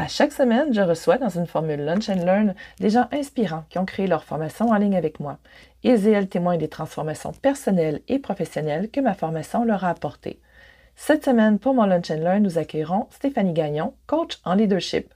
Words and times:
À 0.00 0.08
chaque 0.08 0.32
semaine, 0.32 0.72
je 0.72 0.80
reçois 0.80 1.18
dans 1.18 1.28
une 1.28 1.46
formule 1.46 1.84
Lunch 1.84 2.08
and 2.08 2.24
Learn 2.24 2.54
des 2.78 2.88
gens 2.88 3.06
inspirants 3.12 3.66
qui 3.68 3.78
ont 3.78 3.84
créé 3.84 4.06
leur 4.06 4.24
formation 4.24 4.70
en 4.70 4.76
ligne 4.76 4.96
avec 4.96 5.20
moi. 5.20 5.36
Ils 5.82 6.08
et 6.08 6.12
elles 6.12 6.30
témoignent 6.30 6.58
des 6.58 6.68
transformations 6.68 7.32
personnelles 7.32 8.00
et 8.08 8.18
professionnelles 8.18 8.88
que 8.90 9.02
ma 9.02 9.12
formation 9.12 9.62
leur 9.62 9.84
a 9.84 9.90
apportées. 9.90 10.40
Cette 10.96 11.26
semaine, 11.26 11.58
pour 11.58 11.74
mon 11.74 11.84
Lunch 11.84 12.10
and 12.10 12.20
Learn, 12.20 12.42
nous 12.42 12.56
accueillerons 12.56 13.08
Stéphanie 13.10 13.52
Gagnon, 13.52 13.92
coach 14.06 14.38
en 14.46 14.54
leadership. 14.54 15.12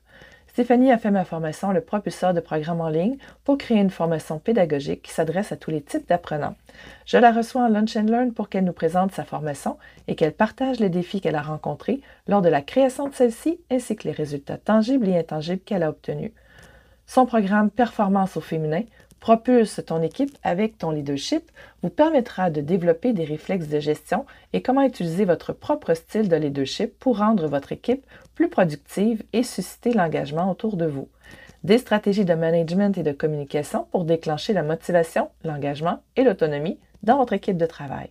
Stéphanie 0.55 0.93
a 0.93 0.99
fait 0.99 1.11
ma 1.11 1.25
formation 1.25 1.73
Le 1.73 1.81
propulseur 1.81 2.33
de 2.33 2.39
programmes 2.39 2.81
en 2.81 2.89
ligne 2.89 3.17
pour 3.43 3.59
créer 3.59 3.79
une 3.79 3.91
formation 3.91 4.39
pédagogique 4.39 5.03
qui 5.03 5.11
s'adresse 5.11 5.51
à 5.51 5.57
tous 5.57 5.73
les 5.73 5.83
types 5.83 6.09
d'apprenants. 6.09 6.55
Je 7.07 7.19
la 7.19 7.33
reçois 7.33 7.63
en 7.63 7.69
Lunch 7.69 7.97
and 7.97 8.05
Learn 8.05 8.33
pour 8.33 8.49
qu'elle 8.49 8.63
nous 8.63 8.73
présente 8.73 9.11
sa 9.11 9.25
formation 9.25 9.79
et 10.07 10.15
qu'elle 10.15 10.33
partage 10.33 10.79
les 10.79 10.91
défis 10.91 11.21
qu'elle 11.21 11.35
a 11.35 11.43
rencontrés 11.43 12.03
lors 12.29 12.41
de 12.41 12.49
la 12.49 12.63
création 12.63 13.09
de 13.09 13.15
celle-ci 13.15 13.59
ainsi 13.69 13.97
que 13.97 14.07
les 14.07 14.15
résultats 14.15 14.57
tangibles 14.57 15.09
et 15.09 15.19
intangibles 15.19 15.61
qu'elle 15.61 15.83
a 15.83 15.89
obtenus. 15.89 16.31
Son 17.09 17.27
programme 17.27 17.69
Performance 17.69 18.37
au 18.37 18.41
féminin 18.41 18.83
propulse 19.19 19.81
ton 19.85 20.03
équipe 20.03 20.37
avec 20.45 20.79
ton 20.79 20.91
leadership 20.91 21.51
vous 21.83 21.89
permettra 21.89 22.51
de 22.51 22.61
développer 22.61 23.13
des 23.13 23.25
réflexes 23.25 23.69
de 23.69 23.81
gestion 23.81 24.25
et 24.53 24.63
comment 24.63 24.83
utiliser 24.83 25.25
votre 25.25 25.53
propre 25.53 25.95
style 25.95 26.29
de 26.29 26.37
leadership 26.37 26.97
pour 27.01 27.19
rendre 27.19 27.49
votre 27.49 27.73
équipe 27.73 28.05
plus 28.35 28.49
productive 28.49 29.23
et 29.33 29.43
susciter 29.43 29.93
l'engagement 29.93 30.51
autour 30.51 30.77
de 30.77 30.87
vous. 30.87 31.09
Des 31.63 31.79
stratégies 31.79 32.25
de 32.25 32.35
management 32.35 32.97
et 32.99 33.03
de 33.03 33.13
communication 33.13 33.87
pour 33.91 34.05
déclencher 34.05 34.53
la 34.53 34.63
motivation, 34.63 35.31
l'engagement 35.45 36.03
et 36.17 36.25
l'autonomie 36.25 36.79
dans 37.03 37.17
votre 37.17 37.33
équipe 37.33 37.57
de 37.57 37.67
travail. 37.67 38.11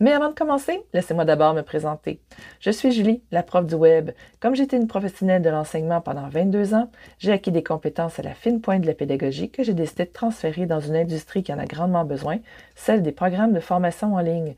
Mais 0.00 0.12
avant 0.12 0.28
de 0.28 0.34
commencer, 0.34 0.80
laissez-moi 0.94 1.24
d'abord 1.24 1.54
me 1.54 1.62
présenter. 1.62 2.20
Je 2.60 2.70
suis 2.70 2.92
Julie, 2.92 3.20
la 3.32 3.42
prof 3.42 3.66
du 3.66 3.74
web. 3.74 4.12
Comme 4.38 4.54
j'étais 4.54 4.76
une 4.76 4.86
professionnelle 4.86 5.42
de 5.42 5.50
l'enseignement 5.50 6.00
pendant 6.00 6.28
22 6.28 6.74
ans, 6.74 6.90
j'ai 7.18 7.32
acquis 7.32 7.50
des 7.50 7.64
compétences 7.64 8.20
à 8.20 8.22
la 8.22 8.34
fine 8.34 8.60
pointe 8.60 8.82
de 8.82 8.86
la 8.86 8.94
pédagogie 8.94 9.50
que 9.50 9.64
j'ai 9.64 9.74
décidé 9.74 10.04
de 10.04 10.12
transférer 10.12 10.66
dans 10.66 10.78
une 10.78 10.94
industrie 10.94 11.42
qui 11.42 11.52
en 11.52 11.58
a 11.58 11.64
grandement 11.64 12.04
besoin, 12.04 12.38
celle 12.76 13.02
des 13.02 13.10
programmes 13.10 13.52
de 13.52 13.60
formation 13.60 14.14
en 14.14 14.20
ligne. 14.20 14.54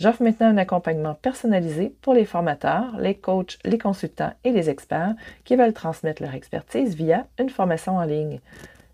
J'offre 0.00 0.22
maintenant 0.22 0.46
un 0.46 0.56
accompagnement 0.56 1.12
personnalisé 1.12 1.94
pour 2.00 2.14
les 2.14 2.24
formateurs, 2.24 2.96
les 2.98 3.14
coachs, 3.14 3.58
les 3.66 3.76
consultants 3.76 4.32
et 4.44 4.50
les 4.50 4.70
experts 4.70 5.14
qui 5.44 5.56
veulent 5.56 5.74
transmettre 5.74 6.22
leur 6.22 6.34
expertise 6.34 6.94
via 6.94 7.26
une 7.38 7.50
formation 7.50 7.98
en 7.98 8.04
ligne. 8.04 8.40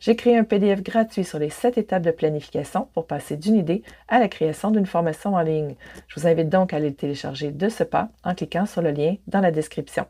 J'ai 0.01 0.17
créé 0.17 0.37
un 0.37 0.43
PDF 0.43 0.83
gratuit 0.83 1.23
sur 1.23 1.39
les 1.39 1.49
sept 1.49 1.79
étapes 1.79 2.03
de 2.03 2.11
planification 2.11 2.89
pour 2.93 3.07
passer 3.07 3.37
d'une 3.37 3.55
idée 3.55 3.85
à 4.09 4.19
la 4.19 4.27
création 4.27 4.73
d'une 4.73 4.85
formation 4.85 5.35
en 5.35 5.43
ligne. 5.43 5.77
Je 6.09 6.19
vous 6.19 6.27
invite 6.27 6.49
donc 6.49 6.73
à 6.73 6.79
aller 6.79 6.89
le 6.89 6.97
télécharger 6.97 7.53
de 7.53 7.69
ce 7.69 7.85
pas 7.85 8.09
en 8.25 8.35
cliquant 8.35 8.67
sur 8.67 8.83
le 8.83 8.91
lien 8.91 9.15
dans 9.29 9.41
la 9.41 9.53
description. 9.53 10.07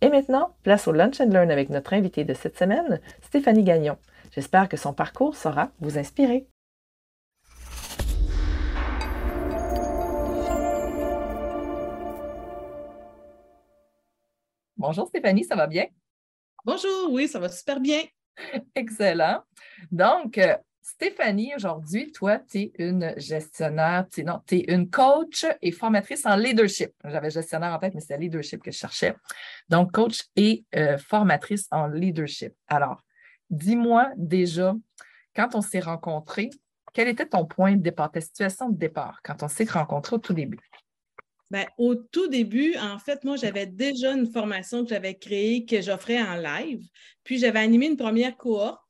Et 0.00 0.08
maintenant, 0.08 0.54
place 0.62 0.88
au 0.88 0.92
Lunch 0.92 1.20
and 1.20 1.28
Learn 1.28 1.50
avec 1.50 1.68
notre 1.68 1.92
invitée 1.92 2.24
de 2.24 2.32
cette 2.32 2.58
semaine, 2.58 2.98
Stéphanie 3.20 3.62
Gagnon. 3.62 3.98
J'espère 4.34 4.70
que 4.70 4.78
son 4.78 4.94
parcours 4.94 5.36
saura 5.36 5.68
vous 5.80 5.98
inspirer. 5.98 6.46
Bonjour 14.80 15.06
Stéphanie, 15.08 15.44
ça 15.44 15.56
va 15.56 15.66
bien? 15.66 15.84
Bonjour, 16.64 17.12
oui, 17.12 17.28
ça 17.28 17.38
va 17.38 17.50
super 17.50 17.80
bien. 17.80 18.00
Excellent. 18.74 19.42
Donc, 19.92 20.38
euh, 20.38 20.56
Stéphanie, 20.80 21.52
aujourd'hui, 21.54 22.10
toi, 22.12 22.38
tu 22.38 22.60
es 22.60 22.72
une 22.78 23.12
gestionnaire, 23.18 24.06
non, 24.24 24.40
tu 24.46 24.56
es 24.56 24.72
une 24.72 24.88
coach 24.88 25.44
et 25.60 25.70
formatrice 25.70 26.24
en 26.24 26.34
leadership. 26.34 26.92
J'avais 27.04 27.28
gestionnaire 27.28 27.74
en 27.74 27.78
tête, 27.78 27.94
mais 27.94 28.00
c'est 28.00 28.16
leadership 28.16 28.62
que 28.62 28.70
je 28.70 28.78
cherchais. 28.78 29.14
Donc, 29.68 29.92
coach 29.92 30.22
et 30.34 30.64
euh, 30.74 30.96
formatrice 30.96 31.66
en 31.70 31.86
leadership. 31.86 32.54
Alors, 32.66 33.04
dis-moi 33.50 34.08
déjà, 34.16 34.74
quand 35.36 35.54
on 35.54 35.60
s'est 35.60 35.80
rencontrés, 35.80 36.48
quel 36.94 37.08
était 37.08 37.26
ton 37.26 37.44
point 37.44 37.76
de 37.76 37.82
départ, 37.82 38.10
ta 38.10 38.22
situation 38.22 38.70
de 38.70 38.78
départ 38.78 39.20
quand 39.22 39.42
on 39.42 39.48
s'est 39.48 39.64
rencontrés 39.64 40.16
au 40.16 40.20
tout 40.20 40.32
début? 40.32 40.69
Bien, 41.50 41.66
au 41.78 41.96
tout 41.96 42.28
début, 42.28 42.76
en 42.76 42.98
fait, 42.98 43.24
moi, 43.24 43.36
j'avais 43.36 43.66
déjà 43.66 44.12
une 44.12 44.30
formation 44.30 44.84
que 44.84 44.90
j'avais 44.90 45.14
créée 45.14 45.64
que 45.64 45.80
j'offrais 45.80 46.20
en 46.20 46.36
live. 46.36 46.86
Puis, 47.24 47.38
j'avais 47.38 47.58
animé 47.58 47.86
une 47.86 47.96
première 47.96 48.36
cohorte. 48.36 48.80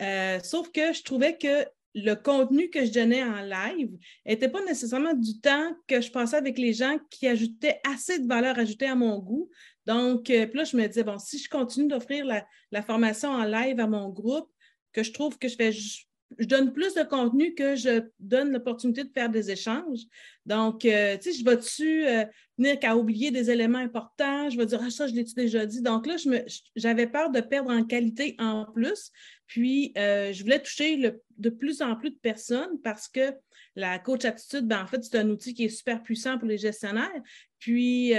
Euh, 0.00 0.38
sauf 0.42 0.70
que 0.72 0.92
je 0.92 1.02
trouvais 1.02 1.36
que 1.36 1.66
le 1.94 2.14
contenu 2.14 2.68
que 2.68 2.84
je 2.84 2.92
donnais 2.92 3.22
en 3.22 3.40
live 3.40 3.90
n'était 4.26 4.50
pas 4.50 4.62
nécessairement 4.64 5.14
du 5.14 5.40
temps 5.40 5.74
que 5.86 6.00
je 6.00 6.10
passais 6.10 6.36
avec 6.36 6.58
les 6.58 6.74
gens 6.74 6.98
qui 7.10 7.26
ajoutaient 7.26 7.80
assez 7.90 8.18
de 8.18 8.26
valeur 8.26 8.58
ajoutée 8.58 8.86
à 8.86 8.94
mon 8.94 9.18
goût. 9.18 9.50
Donc, 9.86 10.28
euh, 10.30 10.46
puis 10.46 10.58
là, 10.58 10.64
je 10.64 10.76
me 10.76 10.86
disais, 10.86 11.04
bon, 11.04 11.18
si 11.18 11.38
je 11.38 11.48
continue 11.48 11.88
d'offrir 11.88 12.24
la, 12.26 12.46
la, 12.70 12.82
formation 12.82 13.30
en 13.30 13.44
live 13.44 13.80
à 13.80 13.86
mon 13.86 14.10
groupe, 14.10 14.50
que 14.92 15.02
je 15.02 15.12
trouve 15.12 15.38
que 15.38 15.48
je 15.48 15.56
fais 15.56 15.72
je 16.38 16.46
donne 16.46 16.72
plus 16.72 16.94
de 16.94 17.02
contenu 17.02 17.54
que 17.54 17.76
je 17.76 18.02
donne 18.18 18.50
l'opportunité 18.50 19.04
de 19.04 19.10
faire 19.12 19.30
des 19.30 19.50
échanges. 19.50 20.00
Donc, 20.44 20.84
euh, 20.84 21.16
tu 21.16 21.32
sais, 21.32 21.38
je 21.38 21.44
vais-tu 21.44 22.06
euh, 22.06 22.24
venir 22.58 22.78
qu'à 22.78 22.96
oublier 22.96 23.30
des 23.30 23.50
éléments 23.50 23.78
importants? 23.78 24.50
Je 24.50 24.56
vais 24.56 24.66
dire, 24.66 24.80
ah, 24.82 24.90
ça, 24.90 25.06
je 25.06 25.14
l'ai-tu 25.14 25.34
déjà 25.34 25.64
dit? 25.66 25.82
Donc 25.82 26.06
là, 26.06 26.16
j'avais 26.74 27.06
peur 27.06 27.30
de 27.30 27.40
perdre 27.40 27.70
en 27.70 27.84
qualité 27.84 28.34
en 28.38 28.64
plus. 28.64 29.12
Puis, 29.46 29.92
euh, 29.96 30.32
je 30.32 30.42
voulais 30.42 30.60
toucher 30.60 31.12
de 31.38 31.50
plus 31.50 31.80
en 31.80 31.96
plus 31.96 32.10
de 32.10 32.18
personnes 32.18 32.80
parce 32.82 33.08
que 33.08 33.32
la 33.76 33.98
coach 33.98 34.24
attitude, 34.24 34.66
ben, 34.66 34.82
en 34.82 34.86
fait, 34.86 35.04
c'est 35.04 35.18
un 35.18 35.28
outil 35.30 35.54
qui 35.54 35.64
est 35.64 35.68
super 35.68 36.02
puissant 36.02 36.38
pour 36.38 36.48
les 36.48 36.58
gestionnaires. 36.58 37.22
Puis, 37.58 38.12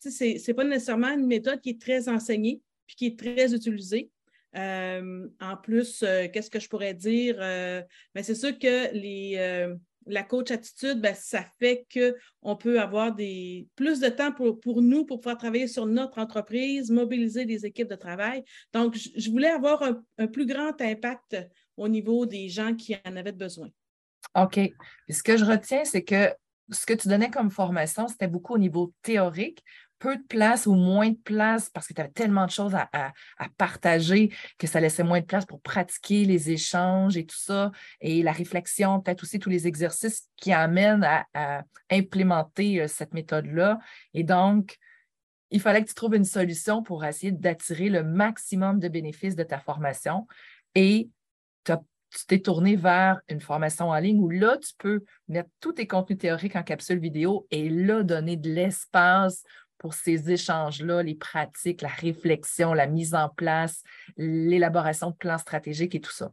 tu 0.00 0.10
sais, 0.10 0.38
ce 0.38 0.50
n'est 0.50 0.54
pas 0.54 0.64
nécessairement 0.64 1.10
une 1.10 1.26
méthode 1.26 1.60
qui 1.60 1.70
est 1.70 1.80
très 1.80 2.08
enseignée 2.08 2.60
puis 2.86 2.96
qui 2.96 3.06
est 3.06 3.18
très 3.18 3.54
utilisée. 3.54 4.10
Euh, 4.56 5.28
en 5.40 5.56
plus, 5.56 6.02
euh, 6.02 6.26
qu'est-ce 6.32 6.50
que 6.50 6.60
je 6.60 6.68
pourrais 6.68 6.94
dire? 6.94 7.36
Euh, 7.40 7.82
ben, 8.14 8.24
c'est 8.24 8.34
sûr 8.34 8.58
que 8.58 8.92
les, 8.94 9.68
la 10.06 10.22
coach 10.22 10.50
attitude, 10.50 11.00
ben, 11.00 11.14
ça 11.14 11.44
fait 11.58 11.86
qu'on 11.92 12.56
peut 12.56 12.80
avoir 12.80 13.14
plus 13.14 14.00
de 14.00 14.08
temps 14.08 14.32
pour, 14.32 14.82
nous 14.82 15.04
pour 15.04 15.20
pouvoir 15.20 15.36
travailler 15.36 15.68
sur 15.68 15.86
notre 15.86 16.18
entreprise, 16.18 16.90
mobiliser 16.90 17.44
des 17.44 17.66
équipes 17.66 17.90
de 17.90 17.96
travail. 17.96 18.42
Donc, 18.72 18.96
je, 18.96 19.30
voulais 19.30 19.50
avoir 19.50 19.82
un, 20.18 20.26
plus 20.26 20.46
grand 20.46 20.80
impact 20.80 21.36
au 21.76 21.88
niveau 21.88 22.26
des 22.26 22.48
gens 22.48 22.74
qui 22.74 22.96
en 23.04 23.16
avaient 23.16 23.32
besoin. 23.32 23.68
OK. 24.34 24.58
ce 25.08 25.22
que 25.22 25.36
je 25.36 25.44
retiens, 25.44 25.84
c'est 25.84 26.02
que 26.02 26.32
ce 26.70 26.84
que 26.84 26.94
tu 26.94 27.08
donnais 27.08 27.30
comme 27.30 27.50
formation, 27.50 28.08
c'était 28.08 28.28
beaucoup 28.28 28.54
au 28.54 28.58
niveau 28.58 28.92
théorique, 29.02 29.62
peu 29.98 30.16
de 30.16 30.22
place 30.22 30.66
ou 30.66 30.74
moins 30.74 31.10
de 31.10 31.18
place 31.18 31.70
parce 31.70 31.86
que 31.86 31.94
tu 31.94 32.00
avais 32.00 32.10
tellement 32.10 32.46
de 32.46 32.50
choses 32.50 32.74
à, 32.74 33.12
partager 33.56 34.32
que 34.58 34.66
ça 34.66 34.80
laissait 34.80 35.02
moins 35.02 35.20
de 35.20 35.26
place 35.26 35.46
pour 35.46 35.60
pratiquer 35.60 36.24
les 36.24 36.50
échanges 36.50 37.16
et 37.16 37.26
tout 37.26 37.36
ça, 37.36 37.70
et 38.00 38.22
la 38.22 38.32
réflexion, 38.32 39.00
peut-être 39.00 39.22
aussi 39.22 39.38
tous 39.38 39.50
les 39.50 39.66
exercices 39.66 40.28
qui 40.36 40.52
amènent 40.52 41.04
à, 41.34 41.64
implémenter 41.90 42.82
euh, 42.82 42.88
cette 42.88 43.14
méthode-là. 43.14 43.78
Et 44.12 44.22
donc, 44.22 44.76
il 45.50 45.60
fallait 45.60 45.82
que 45.82 45.88
tu 45.88 45.94
trouves 45.94 46.14
une 46.14 46.24
solution 46.24 46.82
pour 46.82 47.04
essayer 47.04 47.32
d'attirer 47.32 47.88
le 47.88 48.02
maximum 48.02 48.78
de 48.78 48.88
bénéfices 48.88 49.36
de 49.36 49.42
ta 49.42 49.58
formation. 49.58 50.26
Et 50.74 51.08
tu 51.64 52.26
t'es 52.26 52.40
tourné 52.40 52.76
vers 52.76 53.20
une 53.28 53.40
formation 53.40 53.90
en 53.90 53.98
ligne 53.98 54.20
où 54.20 54.30
là, 54.30 54.56
tu 54.58 54.72
peux 54.78 55.04
mettre 55.28 55.50
tous 55.60 55.74
tes 55.74 55.86
contenus 55.86 56.18
théoriques 56.18 56.56
en 56.56 56.62
capsule 56.62 56.98
vidéo 56.98 57.46
et 57.50 57.68
là, 57.68 58.02
donner 58.02 58.36
de 58.36 58.50
l'espace 58.50 59.42
pour 59.78 59.94
ces 59.94 60.30
échanges-là, 60.30 61.02
les 61.02 61.14
pratiques, 61.14 61.82
la 61.82 61.88
réflexion, 61.88 62.74
la 62.74 62.86
mise 62.86 63.14
en 63.14 63.28
place, 63.28 63.82
l'élaboration 64.16 65.10
de 65.10 65.16
plans 65.16 65.38
stratégiques 65.38 65.94
et 65.94 66.00
tout 66.00 66.12
ça? 66.12 66.32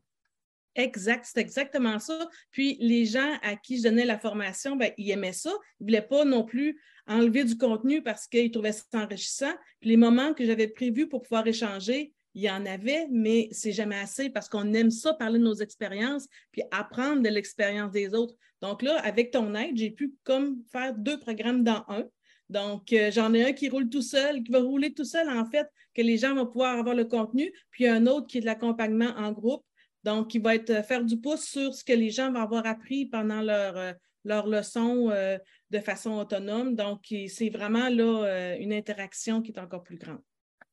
Exact, 0.76 1.26
c'est 1.26 1.40
exactement 1.40 2.00
ça. 2.00 2.28
Puis 2.52 2.78
les 2.82 3.06
gens 3.06 3.38
à 3.44 3.56
qui 3.56 3.78
je 3.78 3.84
donnais 3.84 4.06
la 4.06 4.20
formation, 4.20 4.76
ben, 4.76 4.92
ils 4.98 5.10
aimaient 5.12 5.32
ça. 5.32 5.52
Ils 5.80 5.86
ne 5.86 5.92
voulaient 5.92 6.08
pas 6.08 6.26
non 6.26 6.44
plus 6.44 6.82
enlever 7.08 7.46
du 7.46 7.58
contenu 7.58 8.02
parce 8.02 8.28
qu'ils 8.28 8.52
trouvaient 8.52 8.74
ça 8.74 8.84
enrichissant. 8.94 9.54
Puis 9.80 9.92
les 9.92 9.98
moments 9.98 10.34
que 10.34 10.46
j'avais 10.46 10.68
prévus 10.68 11.08
pour 11.08 11.22
pouvoir 11.22 11.48
échanger, 11.48 12.14
il 12.34 12.44
y 12.44 12.50
en 12.50 12.66
avait, 12.66 13.08
mais 13.10 13.48
c'est 13.52 13.72
jamais 13.72 13.98
assez 13.98 14.30
parce 14.30 14.50
qu'on 14.50 14.74
aime 14.74 14.92
ça, 14.92 15.14
parler 15.14 15.40
de 15.40 15.46
nos 15.46 15.56
expériences, 15.56 16.28
puis 16.52 16.64
apprendre 16.72 17.22
de 17.22 17.30
l'expérience 17.30 17.92
des 17.92 18.14
autres. 18.14 18.36
Donc 18.62 18.82
là, 18.82 19.00
avec 19.00 19.32
ton 19.32 19.56
aide, 19.56 19.78
j'ai 19.78 19.92
pu 19.92 20.14
comme 20.24 20.62
faire 20.70 20.94
deux 20.94 21.18
programmes 21.18 21.64
dans 21.64 21.86
un. 21.88 22.04
Donc, 22.50 22.94
euh, 22.94 23.12
j'en 23.12 23.34
ai 23.34 23.44
un 23.44 23.54
qui 23.54 23.70
roule 23.70 23.90
tout 23.90 24.02
seul, 24.02 24.44
qui 24.44 24.52
va 24.52 24.60
rouler 24.60 24.94
tout 24.94 25.06
seul, 25.06 25.30
en 25.30 25.46
fait, 25.46 25.68
que 25.94 26.02
les 26.02 26.18
gens 26.18 26.36
vont 26.36 26.46
pouvoir 26.46 26.78
avoir 26.78 26.96
le 26.96 27.06
contenu, 27.06 27.52
puis 27.72 27.88
un 27.88 28.06
autre 28.06 28.28
qui 28.28 28.38
est 28.38 28.42
de 28.42 28.46
l'accompagnement 28.46 29.14
en 29.18 29.32
groupe, 29.32 29.66
donc 30.04 30.30
qui 30.30 30.40
va 30.40 30.54
euh, 30.54 30.84
faire 30.84 31.04
du 31.04 31.20
pouce 31.20 31.46
sur 31.46 31.74
ce 31.74 31.84
que 31.84 31.94
les 31.94 32.12
gens 32.12 32.32
vont 32.32 32.42
avoir 32.42 32.66
appris 32.68 33.08
pendant 33.08 33.42
leur, 33.42 33.78
euh, 33.78 33.94
leur 34.24 34.48
leçon 34.48 35.10
de 35.70 35.80
façon 35.80 36.14
autonome. 36.14 36.76
Donc, 36.76 37.14
c'est 37.28 37.50
vraiment 37.50 37.90
là 37.90 38.56
une 38.58 38.74
interaction 38.74 39.42
qui 39.42 39.52
est 39.52 39.60
encore 39.60 39.84
plus 39.84 39.98
grande. 39.98 40.22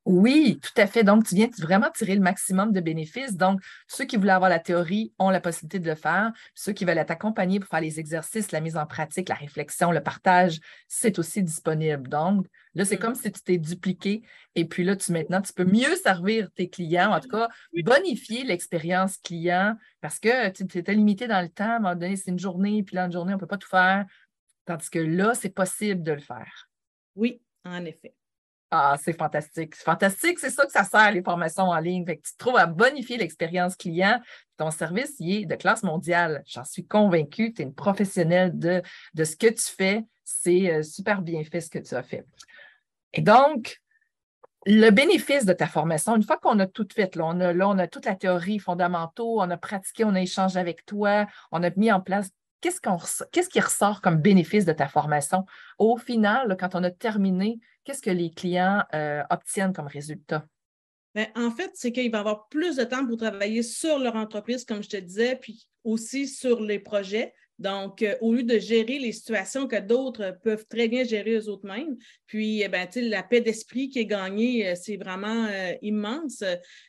Oui, 0.04 0.58
tout 0.60 0.81
à 0.81 0.88
fait. 0.88 1.04
Donc, 1.04 1.25
tu 1.25 1.37
viens 1.37 1.49
vraiment 1.58 1.88
tirer 1.94 2.16
le 2.16 2.20
maximum 2.20 2.72
de 2.72 2.81
bénéfices. 2.81 3.37
Donc, 3.37 3.60
ceux 3.87 4.04
qui 4.04 4.16
voulaient 4.16 4.32
avoir 4.32 4.50
la 4.50 4.58
théorie 4.58 5.12
ont 5.20 5.31
la 5.31 5.40
possibilité 5.40 5.78
de 5.78 5.88
le 5.88 5.94
faire. 5.94 6.32
Ceux 6.54 6.72
qui 6.72 6.84
veulent 6.84 7.04
t'accompagner 7.04 7.60
pour 7.60 7.69
faire 7.69 7.81
les 7.81 8.00
exercices, 8.00 8.50
la 8.50 8.60
mise 8.60 8.76
en 8.76 8.84
pratique, 8.84 9.28
la 9.28 9.37
réflexion, 9.37 9.93
le 9.93 10.02
partage, 10.02 10.58
c'est 10.88 11.20
aussi 11.20 11.44
disponible. 11.44 12.08
Donc, 12.08 12.46
là, 12.75 12.84
c'est 12.84 12.96
comme 12.96 13.12
mm-hmm. 13.12 13.22
si 13.22 13.32
tu 13.32 13.43
t'es 13.43 13.58
dupliqué. 13.58 14.22
Et 14.56 14.64
puis 14.64 14.82
là, 14.82 14.96
tu 14.96 15.12
maintenant, 15.12 15.40
tu 15.40 15.52
peux 15.52 15.64
mieux 15.64 15.94
servir 15.94 16.50
tes 16.56 16.69
clients, 16.69 17.12
en 17.12 17.20
tout 17.20 17.28
cas, 17.28 17.48
bonifier 17.84 18.43
l'expérience 18.43 19.19
client 19.19 19.76
parce 20.00 20.19
que 20.19 20.48
tu 20.48 20.78
étais 20.78 20.94
limité 20.94 21.28
dans 21.28 21.43
le 21.43 21.48
temps. 21.48 21.64
À 21.64 21.76
un 21.76 21.78
moment 21.78 21.94
donné, 21.94 22.16
c'est 22.16 22.32
une 22.32 22.40
journée, 22.40 22.82
puis 22.82 22.96
là, 22.96 23.05
une 23.05 23.12
journée, 23.12 23.34
on 23.34 23.37
ne 23.37 23.40
peut 23.40 23.46
pas 23.46 23.58
tout 23.58 23.69
faire. 23.69 24.05
Tandis 24.64 24.90
que 24.90 24.98
là, 24.98 25.34
c'est 25.34 25.50
possible 25.50 26.02
de 26.02 26.12
le 26.12 26.20
faire. 26.20 26.69
Oui, 27.14 27.40
en 27.64 27.84
effet. 27.84 28.14
Ah, 28.74 28.96
c'est 28.98 29.12
fantastique. 29.12 29.74
C'est 29.74 29.84
fantastique, 29.84 30.38
c'est 30.38 30.48
ça 30.48 30.64
que 30.64 30.72
ça 30.72 30.84
sert, 30.84 31.12
les 31.12 31.22
formations 31.22 31.64
en 31.64 31.78
ligne. 31.78 32.06
Tu 32.06 32.36
trouves 32.38 32.56
à 32.56 32.64
bonifier 32.64 33.19
l'expérience 33.19 33.76
client. 33.76 34.19
Ton 34.56 34.70
service, 34.70 35.14
il 35.19 35.42
est 35.42 35.44
de 35.44 35.56
classe 35.56 35.82
mondiale. 35.82 36.42
J'en 36.46 36.64
suis 36.64 36.86
convaincue. 36.86 37.52
Tu 37.52 37.60
es 37.60 37.64
une 37.66 37.74
professionnelle 37.74 38.58
de, 38.58 38.82
ce 39.14 39.36
que 39.36 39.48
tu 39.48 39.62
fais. 39.62 40.06
C'est 40.24 40.72
euh, 40.72 40.82
super 40.82 41.20
bien 41.20 41.44
fait 41.44 41.60
ce 41.60 41.69
que 41.69 41.80
tu 41.80 41.94
as 41.94 42.02
fait. 42.02 42.24
Et 43.12 43.20
donc, 43.20 43.82
le 44.64 44.88
bénéfice 44.88 45.44
de 45.44 45.52
ta 45.52 45.66
formation, 45.66 46.16
une 46.16 46.22
fois 46.22 46.38
qu'on 46.38 46.58
a 46.58 46.66
tout 46.66 46.88
fait, 46.94 47.14
là, 47.14 47.26
on 47.26 47.40
a, 47.40 47.52
là, 47.52 47.69
on 47.69 47.76
a 47.76 47.88
toute 47.88 48.06
la 48.06 48.14
théorie 48.14 48.58
fondamentale, 48.58 49.26
on 49.26 49.50
a 49.50 49.56
pratiqué, 49.58 50.06
on 50.06 50.14
a 50.14 50.22
échangé 50.22 50.58
avec 50.58 50.86
toi, 50.86 51.26
on 51.50 51.62
a 51.62 51.69
mis 51.76 51.92
en 51.92 52.00
place 52.00 52.30
qu'est-ce, 52.62 53.48
qui 53.48 53.60
ressort 53.60 54.00
comme 54.00 54.16
bénéfice 54.16 54.64
de 54.64 54.72
ta 54.72 54.88
formation? 54.88 55.44
Au 55.78 55.96
final, 55.96 56.56
quand 56.58 56.74
on 56.74 56.84
a 56.84 56.90
terminé, 56.90 57.58
qu'est-ce 57.84 58.02
que 58.02 58.10
les 58.10 58.30
clients 58.30 58.84
euh, 58.94 59.22
obtiennent 59.30 59.72
comme 59.72 59.88
résultat? 59.88 60.46
Bien, 61.14 61.26
en 61.36 61.50
fait, 61.50 61.72
c'est 61.74 61.92
qu'il 61.92 62.10
va 62.10 62.20
avoir 62.20 62.48
plus 62.48 62.76
de 62.76 62.84
temps 62.84 63.06
pour 63.06 63.18
travailler 63.18 63.62
sur 63.62 63.98
leur 63.98 64.16
entreprise, 64.16 64.64
comme 64.64 64.82
je 64.82 64.88
te 64.88 64.96
disais, 64.96 65.36
puis 65.36 65.68
aussi 65.84 66.26
sur 66.26 66.60
les 66.60 66.78
projets. 66.78 67.34
Donc, 67.58 68.02
euh, 68.02 68.16
au 68.22 68.32
lieu 68.32 68.44
de 68.44 68.58
gérer 68.58 68.98
les 68.98 69.12
situations 69.12 69.68
que 69.68 69.78
d'autres 69.78 70.38
peuvent 70.42 70.66
très 70.66 70.88
bien 70.88 71.04
gérer 71.04 71.36
eux-mêmes, 71.36 71.96
puis 72.26 72.62
eh 72.62 72.68
ben, 72.68 72.88
la 72.96 73.22
paix 73.22 73.42
d'esprit 73.42 73.90
qui 73.90 73.98
est 73.98 74.06
gagnée, 74.06 74.68
euh, 74.68 74.74
c'est 74.74 74.96
vraiment 74.96 75.48
immense. 75.82 76.42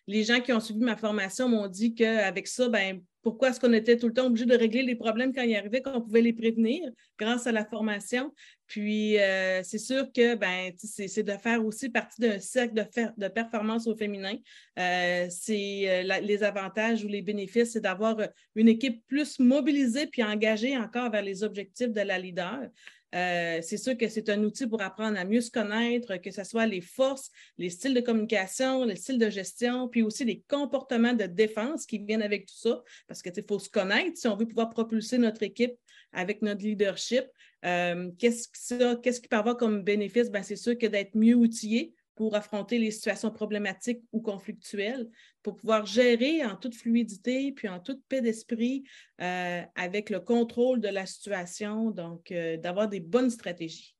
Les 0.07 0.23
gens 0.23 0.39
qui 0.39 0.53
ont 0.53 0.61
suivi 0.61 0.79
ma 0.79 0.95
formation 0.95 1.49
m'ont 1.49 1.67
dit 1.67 1.93
qu'avec 1.93 2.47
ça, 2.47 2.69
ben, 2.69 3.01
pourquoi 3.23 3.49
est-ce 3.49 3.59
qu'on 3.59 3.73
était 3.73 3.97
tout 3.97 4.07
le 4.07 4.13
temps 4.13 4.27
obligé 4.27 4.45
de 4.45 4.55
régler 4.55 4.83
les 4.83 4.95
problèmes 4.95 5.33
quand 5.33 5.41
ils 5.41 5.55
arrivaient, 5.55 5.81
qu'on 5.81 6.01
pouvait 6.01 6.21
les 6.21 6.33
prévenir 6.33 6.91
grâce 7.17 7.47
à 7.47 7.51
la 7.51 7.65
formation. 7.65 8.33
Puis, 8.67 9.17
euh, 9.17 9.61
c'est 9.63 9.77
sûr 9.77 10.11
que 10.11 10.35
ben, 10.35 10.71
c'est 10.77 11.23
de 11.23 11.31
faire 11.31 11.65
aussi 11.65 11.89
partie 11.89 12.21
d'un 12.21 12.39
cercle 12.39 12.87
de, 13.17 13.27
performance 13.29 13.87
au 13.87 13.95
féminin. 13.95 14.35
Euh, 14.77 15.27
euh, 15.49 16.19
les 16.21 16.43
avantages 16.43 17.03
ou 17.05 17.07
les 17.07 17.21
bénéfices, 17.21 17.73
c'est 17.73 17.81
d'avoir 17.81 18.17
une 18.55 18.67
équipe 18.67 19.05
plus 19.07 19.39
mobilisée 19.39 20.07
puis 20.07 20.23
engagée 20.23 20.77
encore 20.77 21.09
vers 21.09 21.21
les 21.21 21.43
objectifs 21.43 21.91
de 21.91 22.01
la 22.01 22.19
leader. 22.19 22.67
Euh, 23.13 23.59
c'est 23.61 23.77
sûr 23.77 23.97
que 23.97 24.07
c'est 24.07 24.29
un 24.29 24.43
outil 24.43 24.67
pour 24.67 24.81
apprendre 24.81 25.17
à 25.19 25.25
mieux 25.25 25.41
se 25.41 25.51
connaître, 25.51 26.17
que 26.17 26.31
ce 26.31 26.43
soit 26.43 26.65
les 26.65 26.81
forces, 26.81 27.29
les 27.57 27.69
styles 27.69 27.93
de 27.93 28.01
communication, 28.01 28.85
les 28.85 28.95
styles 28.95 29.19
de 29.19 29.29
gestion, 29.29 29.87
puis 29.87 30.01
aussi 30.01 30.25
les 30.25 30.41
comportements 30.47 31.13
de 31.13 31.25
défense 31.25 31.85
qui 31.85 31.99
viennent 31.99 32.23
avec 32.23 32.47
tout 32.47 32.57
ça, 32.57 32.81
parce 33.07 33.21
qu'il 33.21 33.43
faut 33.47 33.59
se 33.59 33.69
connaître 33.69 34.17
si 34.17 34.27
on 34.27 34.35
veut 34.35 34.47
pouvoir 34.47 34.69
propulser 34.69 35.17
notre 35.17 35.43
équipe 35.43 35.75
avec 36.11 36.41
notre 36.41 36.63
leadership. 36.63 37.25
Euh, 37.65 38.11
qu'est-ce, 38.17 39.21
qui 39.21 39.27
peut 39.27 39.37
avoir 39.37 39.57
comme 39.57 39.83
bénéfice? 39.83 40.29
Ben, 40.29 40.43
c'est 40.43 40.55
sûr 40.55 40.77
que 40.77 40.87
d'être 40.87 41.15
mieux 41.15 41.35
outillé 41.35 41.93
pour 42.15 42.35
affronter 42.35 42.77
les 42.77 42.91
situations 42.91 43.31
problématiques 43.31 44.03
ou 44.11 44.21
conflictuelles, 44.21 45.09
pour 45.41 45.55
pouvoir 45.55 45.85
gérer 45.85 46.45
en 46.45 46.55
toute 46.55 46.75
fluidité 46.75 47.51
puis 47.51 47.67
en 47.67 47.79
toute 47.79 48.03
paix 48.07 48.21
d'esprit 48.21 48.83
euh, 49.21 49.61
avec 49.75 50.09
le 50.09 50.19
contrôle 50.19 50.79
de 50.79 50.89
la 50.89 51.05
situation, 51.05 51.91
donc 51.91 52.31
euh, 52.31 52.57
d'avoir 52.57 52.87
des 52.87 52.99
bonnes 52.99 53.29
stratégies. 53.29 53.95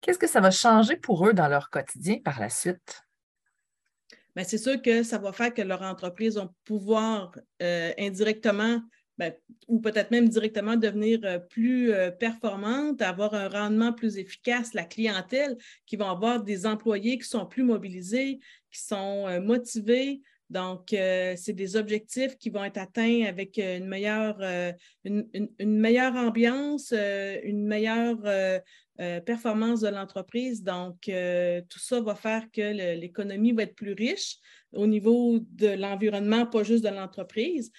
Qu'est-ce 0.00 0.18
que 0.18 0.28
ça 0.28 0.40
va 0.40 0.50
changer 0.50 0.96
pour 0.96 1.26
eux 1.26 1.32
dans 1.32 1.48
leur 1.48 1.68
quotidien 1.70 2.18
par 2.24 2.40
la 2.40 2.48
suite? 2.48 3.02
Bien, 4.34 4.44
c'est 4.44 4.58
sûr 4.58 4.80
que 4.82 5.02
ça 5.02 5.18
va 5.18 5.32
faire 5.32 5.52
que 5.52 5.62
leur 5.62 5.82
entreprise 5.82 6.36
va 6.36 6.52
pouvoir 6.64 7.32
euh, 7.62 7.92
indirectement 7.98 8.80
ben, 9.18 9.32
ou 9.68 9.80
peut-être 9.80 10.10
même 10.10 10.28
directement 10.28 10.76
devenir 10.76 11.20
euh, 11.24 11.38
plus 11.38 11.92
euh, 11.92 12.10
performante, 12.10 13.00
avoir 13.00 13.34
un 13.34 13.48
rendement 13.48 13.92
plus 13.92 14.18
efficace, 14.18 14.74
la 14.74 14.84
clientèle, 14.84 15.56
qui 15.86 15.96
vont 15.96 16.10
avoir 16.10 16.42
des 16.42 16.66
employés 16.66 17.18
qui 17.18 17.28
sont 17.28 17.46
plus 17.46 17.62
mobilisés, 17.62 18.40
qui 18.70 18.80
sont 18.82 19.26
euh, 19.26 19.40
motivés. 19.40 20.20
Donc, 20.48 20.90
c'est 20.90 21.54
des 21.54 21.74
objectifs 21.74 22.38
qui 22.38 22.50
vont 22.50 22.62
être 22.62 22.78
atteints 22.78 23.24
avec 23.24 23.58
une 23.58 23.88
meilleure, 23.88 24.38
une, 25.02 25.50
meilleure 25.58 26.14
ambiance, 26.14 26.92
une 26.92 27.66
meilleure 27.66 28.20
performance 29.24 29.80
de 29.80 29.88
l'entreprise. 29.88 30.62
Donc, 30.62 30.98
tout 31.00 31.78
ça 31.80 32.00
va 32.00 32.14
faire 32.14 32.44
que 32.52 32.94
l'économie 32.94 33.54
va 33.54 33.64
être 33.64 33.74
plus 33.74 33.94
riche 33.94 34.36
au 34.72 34.86
niveau 34.86 35.40
de 35.40 35.66
l'environnement, 35.66 36.46
pas 36.46 36.62
juste 36.62 36.84
de 36.84 36.90
l'entreprise 36.90 37.72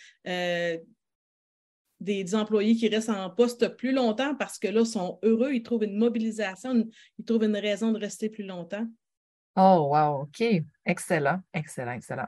des, 1.99 2.35
employés 2.35 2.75
qui 2.75 2.87
restent 2.87 3.09
en 3.09 3.29
poste 3.29 3.75
plus 3.77 3.91
longtemps 3.91 4.35
parce 4.35 4.59
que 4.59 4.67
là, 4.67 4.81
ils 4.81 4.85
sont 4.85 5.19
heureux, 5.23 5.53
ils 5.53 5.63
trouvent 5.63 5.83
une 5.83 5.97
mobilisation, 5.97 6.85
ils 7.17 7.25
trouvent 7.25 7.43
une 7.43 7.57
raison 7.57 7.91
de 7.91 7.99
rester 7.99 8.29
plus 8.29 8.43
longtemps. 8.43 8.87
Oh, 9.55 9.89
wow, 9.91 10.21
OK. 10.21 10.43
Excellent, 10.85 11.39
excellent, 11.53 11.93
excellent. 11.93 12.27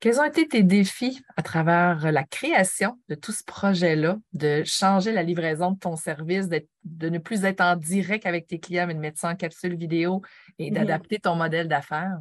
Quels 0.00 0.20
ont 0.20 0.24
été 0.24 0.46
tes 0.46 0.62
défis 0.62 1.22
à 1.36 1.42
travers 1.42 2.12
la 2.12 2.24
création 2.24 2.98
de 3.08 3.14
tout 3.14 3.32
ce 3.32 3.42
projet-là, 3.42 4.18
de 4.34 4.62
changer 4.64 5.12
la 5.12 5.22
livraison 5.22 5.70
de 5.70 5.78
ton 5.78 5.96
service, 5.96 6.48
de 6.48 7.08
ne 7.08 7.18
plus 7.18 7.44
être 7.44 7.62
en 7.62 7.76
direct 7.76 8.26
avec 8.26 8.46
tes 8.46 8.58
clients, 8.58 8.86
mais 8.86 8.94
de 8.94 8.98
mettre 8.98 9.18
ça 9.18 9.30
en 9.30 9.34
capsule 9.34 9.76
vidéo 9.76 10.20
et 10.58 10.70
mm-hmm. 10.70 10.74
d'adapter 10.74 11.18
ton 11.20 11.36
modèle 11.36 11.68
d'affaires? 11.68 12.18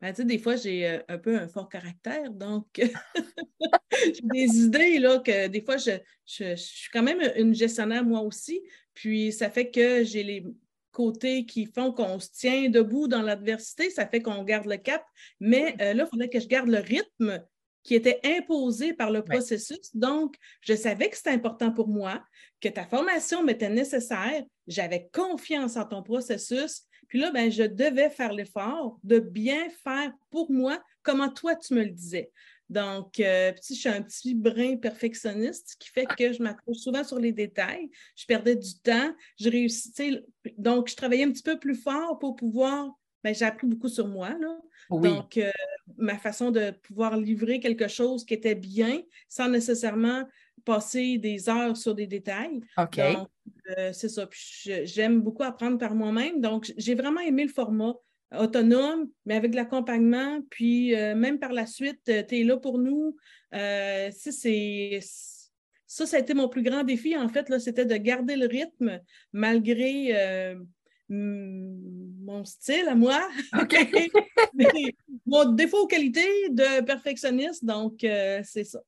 Ben, 0.00 0.12
tu 0.12 0.16
sais, 0.16 0.24
des 0.24 0.38
fois, 0.38 0.56
j'ai 0.56 0.86
euh, 0.86 0.98
un 1.08 1.18
peu 1.18 1.38
un 1.38 1.48
fort 1.48 1.68
caractère, 1.68 2.30
donc 2.30 2.66
j'ai 3.92 4.22
des 4.22 4.58
idées, 4.58 4.98
là, 4.98 5.18
que 5.20 5.46
des 5.48 5.62
fois, 5.62 5.76
je, 5.78 6.54
suis 6.56 6.90
quand 6.92 7.02
même 7.02 7.20
une 7.36 7.54
gestionnaire, 7.54 8.04
moi 8.04 8.20
aussi, 8.20 8.60
puis 8.92 9.32
ça 9.32 9.48
fait 9.48 9.70
que 9.70 10.04
j'ai 10.04 10.22
les 10.22 10.44
côtés 10.90 11.46
qui 11.46 11.66
font 11.66 11.92
qu'on 11.92 12.18
se 12.20 12.30
tient 12.30 12.68
debout 12.68 13.08
dans 13.08 13.22
l'adversité, 13.22 13.90
ça 13.90 14.06
fait 14.06 14.20
qu'on 14.20 14.44
garde 14.44 14.66
le 14.66 14.76
cap, 14.76 15.04
mais 15.40 15.74
euh, 15.80 15.94
là, 15.94 16.04
il 16.04 16.10
faudrait 16.10 16.28
que 16.28 16.40
je 16.40 16.46
garde 16.48 16.68
le 16.68 16.78
rythme 16.78 17.42
qui 17.82 17.94
était 17.94 18.20
imposé 18.24 18.92
par 18.92 19.10
le 19.10 19.22
processus. 19.22 19.94
Donc, 19.94 20.34
je 20.60 20.74
savais 20.74 21.08
que 21.08 21.16
c'était 21.16 21.30
important 21.30 21.70
pour 21.70 21.86
moi, 21.86 22.22
que 22.60 22.68
ta 22.68 22.84
formation 22.84 23.44
m'était 23.44 23.68
nécessaire, 23.68 24.42
j'avais 24.66 25.08
confiance 25.12 25.76
en 25.76 25.84
ton 25.84 26.02
processus, 26.02 26.82
puis 27.08 27.18
là, 27.18 27.30
ben, 27.30 27.50
je 27.50 27.62
devais 27.62 28.10
faire 28.10 28.32
l'effort 28.32 28.98
de 29.04 29.18
bien 29.18 29.68
faire 29.84 30.12
pour 30.30 30.50
moi 30.50 30.82
comment 31.02 31.28
toi 31.28 31.54
tu 31.54 31.74
me 31.74 31.82
le 31.82 31.90
disais. 31.90 32.30
Donc, 32.68 33.20
euh, 33.20 33.52
je 33.68 33.74
suis 33.74 33.88
un 33.88 34.02
petit 34.02 34.34
brin 34.34 34.76
perfectionniste 34.76 35.76
qui 35.78 35.88
fait 35.88 36.06
que 36.06 36.32
je 36.32 36.42
m'accroche 36.42 36.78
souvent 36.78 37.04
sur 37.04 37.18
les 37.18 37.32
détails. 37.32 37.88
Je 38.16 38.26
perdais 38.26 38.56
du 38.56 38.78
temps. 38.82 39.14
Je 39.38 39.48
réussissais. 39.48 40.24
Donc, 40.58 40.88
je 40.88 40.96
travaillais 40.96 41.24
un 41.24 41.30
petit 41.30 41.44
peu 41.44 41.58
plus 41.58 41.76
fort 41.76 42.18
pour 42.18 42.34
pouvoir. 42.34 42.90
Ben, 43.22 43.34
j'ai 43.34 43.44
appris 43.44 43.66
beaucoup 43.66 43.88
sur 43.88 44.08
moi. 44.08 44.30
Là. 44.30 44.58
Donc, 44.90 45.36
euh, 45.36 45.50
ma 45.96 46.18
façon 46.18 46.50
de 46.50 46.70
pouvoir 46.70 47.16
livrer 47.16 47.60
quelque 47.60 47.88
chose 47.88 48.24
qui 48.24 48.34
était 48.34 48.54
bien 48.54 49.02
sans 49.28 49.48
nécessairement 49.48 50.24
passer 50.66 51.16
des 51.16 51.48
heures 51.48 51.76
sur 51.76 51.94
des 51.94 52.06
détails. 52.06 52.60
OK. 52.76 52.98
Euh, 52.98 53.92
c'est 53.92 54.08
ça. 54.08 54.28
J'aime 54.84 55.22
beaucoup 55.22 55.44
apprendre 55.44 55.78
par 55.78 55.94
moi-même. 55.94 56.40
Donc, 56.42 56.74
j'ai 56.76 56.94
vraiment 56.94 57.20
aimé 57.20 57.44
le 57.44 57.52
format 57.52 57.94
autonome, 58.36 59.08
mais 59.24 59.36
avec 59.36 59.52
de 59.52 59.56
l'accompagnement. 59.56 60.40
Puis, 60.50 60.94
euh, 60.94 61.14
même 61.14 61.38
par 61.38 61.52
la 61.52 61.66
suite, 61.66 62.02
euh, 62.08 62.22
tu 62.28 62.40
es 62.40 62.44
là 62.44 62.58
pour 62.58 62.78
nous. 62.78 63.16
c'est 63.52 65.00
ça, 65.88 66.04
ça 66.04 66.16
a 66.16 66.20
été 66.20 66.34
mon 66.34 66.48
plus 66.48 66.64
grand 66.64 66.82
défi, 66.82 67.16
en 67.16 67.28
fait, 67.28 67.46
c'était 67.60 67.86
de 67.86 67.96
garder 67.96 68.34
le 68.36 68.46
rythme 68.46 69.00
malgré 69.32 70.56
mon 71.08 72.44
style 72.44 72.88
à 72.88 72.96
moi. 72.96 73.26
mon 75.26 75.44
défaut 75.52 75.84
aux 75.84 75.86
qualités 75.86 76.48
de 76.50 76.84
perfectionniste. 76.84 77.64
Donc, 77.64 77.98
c'est 78.00 78.64
ça. 78.64 78.80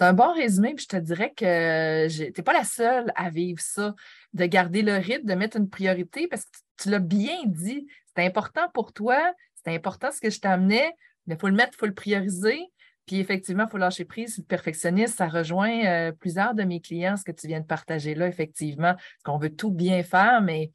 C'est 0.00 0.06
un 0.06 0.14
bon 0.14 0.32
résumé, 0.32 0.72
puis 0.72 0.84
je 0.84 0.96
te 0.96 0.96
dirais 0.96 1.30
que 1.36 2.08
tu 2.08 2.22
n'es 2.22 2.42
pas 2.42 2.54
la 2.54 2.64
seule 2.64 3.12
à 3.16 3.28
vivre 3.28 3.60
ça, 3.60 3.94
de 4.32 4.46
garder 4.46 4.80
le 4.80 4.94
rythme, 4.94 5.26
de 5.26 5.34
mettre 5.34 5.58
une 5.58 5.68
priorité, 5.68 6.26
parce 6.26 6.46
que 6.46 6.56
tu, 6.78 6.88
l'as 6.88 7.00
bien 7.00 7.36
dit, 7.44 7.86
c'est 8.16 8.24
important 8.24 8.70
pour 8.72 8.94
toi, 8.94 9.20
c'est 9.62 9.74
important 9.74 10.10
ce 10.10 10.22
que 10.22 10.30
je 10.30 10.40
t'amenais, 10.40 10.90
mais 11.26 11.34
il 11.34 11.38
faut 11.38 11.48
le 11.48 11.54
mettre, 11.54 11.72
il 11.74 11.80
faut 11.80 11.86
le 11.86 11.92
prioriser. 11.92 12.60
Puis 13.04 13.20
effectivement, 13.20 13.64
il 13.64 13.70
faut 13.70 13.76
lâcher 13.76 14.06
prise. 14.06 14.38
Le 14.38 14.44
perfectionniste, 14.44 15.18
ça 15.18 15.28
rejoint 15.28 15.84
euh, 15.84 16.12
plusieurs 16.12 16.54
de 16.54 16.62
mes 16.62 16.80
clients, 16.80 17.18
ce 17.18 17.24
que 17.24 17.32
tu 17.32 17.46
viens 17.46 17.60
de 17.60 17.66
partager 17.66 18.14
là, 18.14 18.26
effectivement, 18.26 18.94
parce 18.94 19.22
qu'on 19.24 19.36
veut 19.36 19.54
tout 19.54 19.70
bien 19.70 20.02
faire, 20.02 20.40
mais 20.40 20.72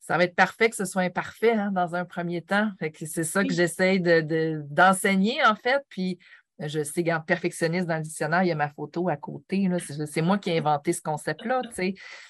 ça 0.00 0.18
va 0.18 0.24
être 0.24 0.34
parfait 0.34 0.68
que 0.68 0.76
ce 0.76 0.84
soit 0.84 1.02
imparfait 1.02 1.52
hein, 1.52 1.70
dans 1.70 1.94
un 1.94 2.04
premier 2.04 2.42
temps. 2.42 2.68
c'est 2.80 3.22
ça 3.22 3.44
que 3.44 3.52
j'essaie 3.52 4.00
d'enseigner, 4.00 5.36
en 5.46 5.54
fait. 5.54 5.80
Puis 5.88 6.18
je 6.58 6.82
sais, 6.84 7.12
en 7.12 7.20
perfectionniste 7.20 7.86
dans 7.86 7.96
le 7.96 8.02
dictionnaire, 8.02 8.42
il 8.42 8.48
y 8.48 8.52
a 8.52 8.54
ma 8.54 8.68
photo 8.68 9.08
à 9.08 9.16
côté. 9.16 9.68
C'est 10.06 10.22
moi 10.22 10.38
qui 10.38 10.50
ai 10.50 10.58
inventé 10.58 10.92
ce 10.92 11.02
concept-là. 11.02 11.62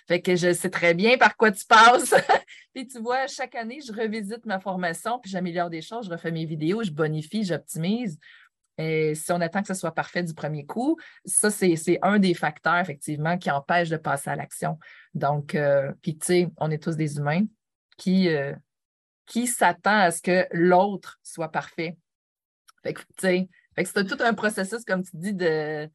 Fait 0.09 0.23
que 0.23 0.35
je 0.35 0.53
sais 0.53 0.71
très 0.71 0.95
bien 0.95 1.19
par 1.19 1.37
quoi 1.37 1.53
tu 1.53 1.65
passes. 1.67 2.15
puis 2.75 2.87
tu 2.87 3.01
vois, 3.01 3.27
chaque 3.27 3.55
année, 3.55 3.81
je 3.87 3.93
revisite 3.93 4.47
ma 4.47 4.61
formation, 4.61 5.19
puis 5.19 5.31
j'améliore 5.31 5.71
des 5.71 5.83
choses, 5.83 6.07
je 6.07 6.11
refais 6.11 6.31
mes 6.31 6.47
vidéos, 6.47 6.83
je 6.83 6.91
bonifie, 6.91 7.45
j'optimise. 7.45 8.19
Et 8.77 9.15
si 9.15 9.31
on 9.31 9.41
attend 9.41 9.61
que 9.61 9.69
ce 9.69 9.75
soit 9.75 9.95
parfait 9.95 10.23
du 10.23 10.35
premier 10.35 10.67
coup, 10.67 10.99
ça, 11.25 11.51
c'est 11.51 11.99
un 12.03 12.19
des 12.19 12.35
facteurs, 12.35 12.79
effectivement, 12.79 13.39
qui 13.39 13.51
empêche 13.51 13.89
de 13.89 13.97
passer 13.97 14.31
à 14.31 14.37
l'action. 14.37 14.79
Donc, 15.15 15.55
euh, 15.55 15.93
puis 16.03 16.19
tu 16.19 16.27
sais, 16.27 16.49
on 16.57 16.71
est 16.71 16.83
tous 16.83 16.97
des 16.97 17.19
humains 17.19 17.45
qui, 17.97 18.29
euh, 18.29 18.53
qui 19.27 19.47
s'attend 19.47 19.99
à 19.99 20.11
ce 20.11 20.21
que 20.23 20.47
l'autre 20.51 21.21
soit 21.23 21.51
parfait. 21.51 21.97
Fait 22.83 22.95
que, 22.95 23.01
tu 23.01 23.07
sais, 23.21 23.49
c'est 23.83 24.07
tout 24.07 24.23
un 24.23 24.35
processus, 24.35 24.85
comme 24.85 25.03
tu 25.03 25.17
dis, 25.17 25.35
de, 25.35 25.89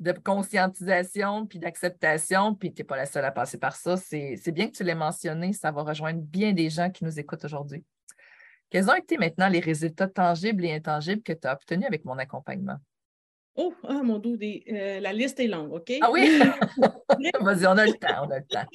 de 0.00 0.12
conscientisation 0.12 1.46
puis 1.46 1.58
d'acceptation, 1.58 2.54
puis 2.54 2.72
tu 2.72 2.80
n'es 2.80 2.86
pas 2.86 2.96
la 2.96 3.06
seule 3.06 3.24
à 3.24 3.30
passer 3.30 3.58
par 3.58 3.76
ça. 3.76 3.96
C'est 3.96 4.52
bien 4.52 4.68
que 4.68 4.76
tu 4.76 4.84
l'aies 4.84 4.94
mentionné, 4.94 5.52
ça 5.52 5.70
va 5.70 5.82
rejoindre 5.82 6.20
bien 6.20 6.52
des 6.52 6.70
gens 6.70 6.90
qui 6.90 7.04
nous 7.04 7.18
écoutent 7.18 7.44
aujourd'hui. 7.44 7.84
Quels 8.70 8.88
ont 8.88 8.94
été 8.94 9.18
maintenant 9.18 9.48
les 9.48 9.60
résultats 9.60 10.08
tangibles 10.08 10.64
et 10.64 10.72
intangibles 10.72 11.22
que 11.22 11.32
tu 11.32 11.46
as 11.46 11.52
obtenus 11.54 11.86
avec 11.86 12.04
mon 12.04 12.18
accompagnement? 12.18 12.76
Oh, 13.56 13.74
ah, 13.86 14.00
mon 14.02 14.18
doux, 14.18 14.38
euh, 14.40 15.00
la 15.00 15.12
liste 15.12 15.40
est 15.40 15.48
longue, 15.48 15.72
OK? 15.72 15.92
Ah 16.00 16.10
oui? 16.10 16.40
Vas-y, 17.40 17.66
on 17.66 17.76
a 17.76 17.84
le 17.84 17.94
temps, 17.94 18.26
on 18.26 18.30
a 18.30 18.38
le 18.38 18.44
temps. 18.44 18.66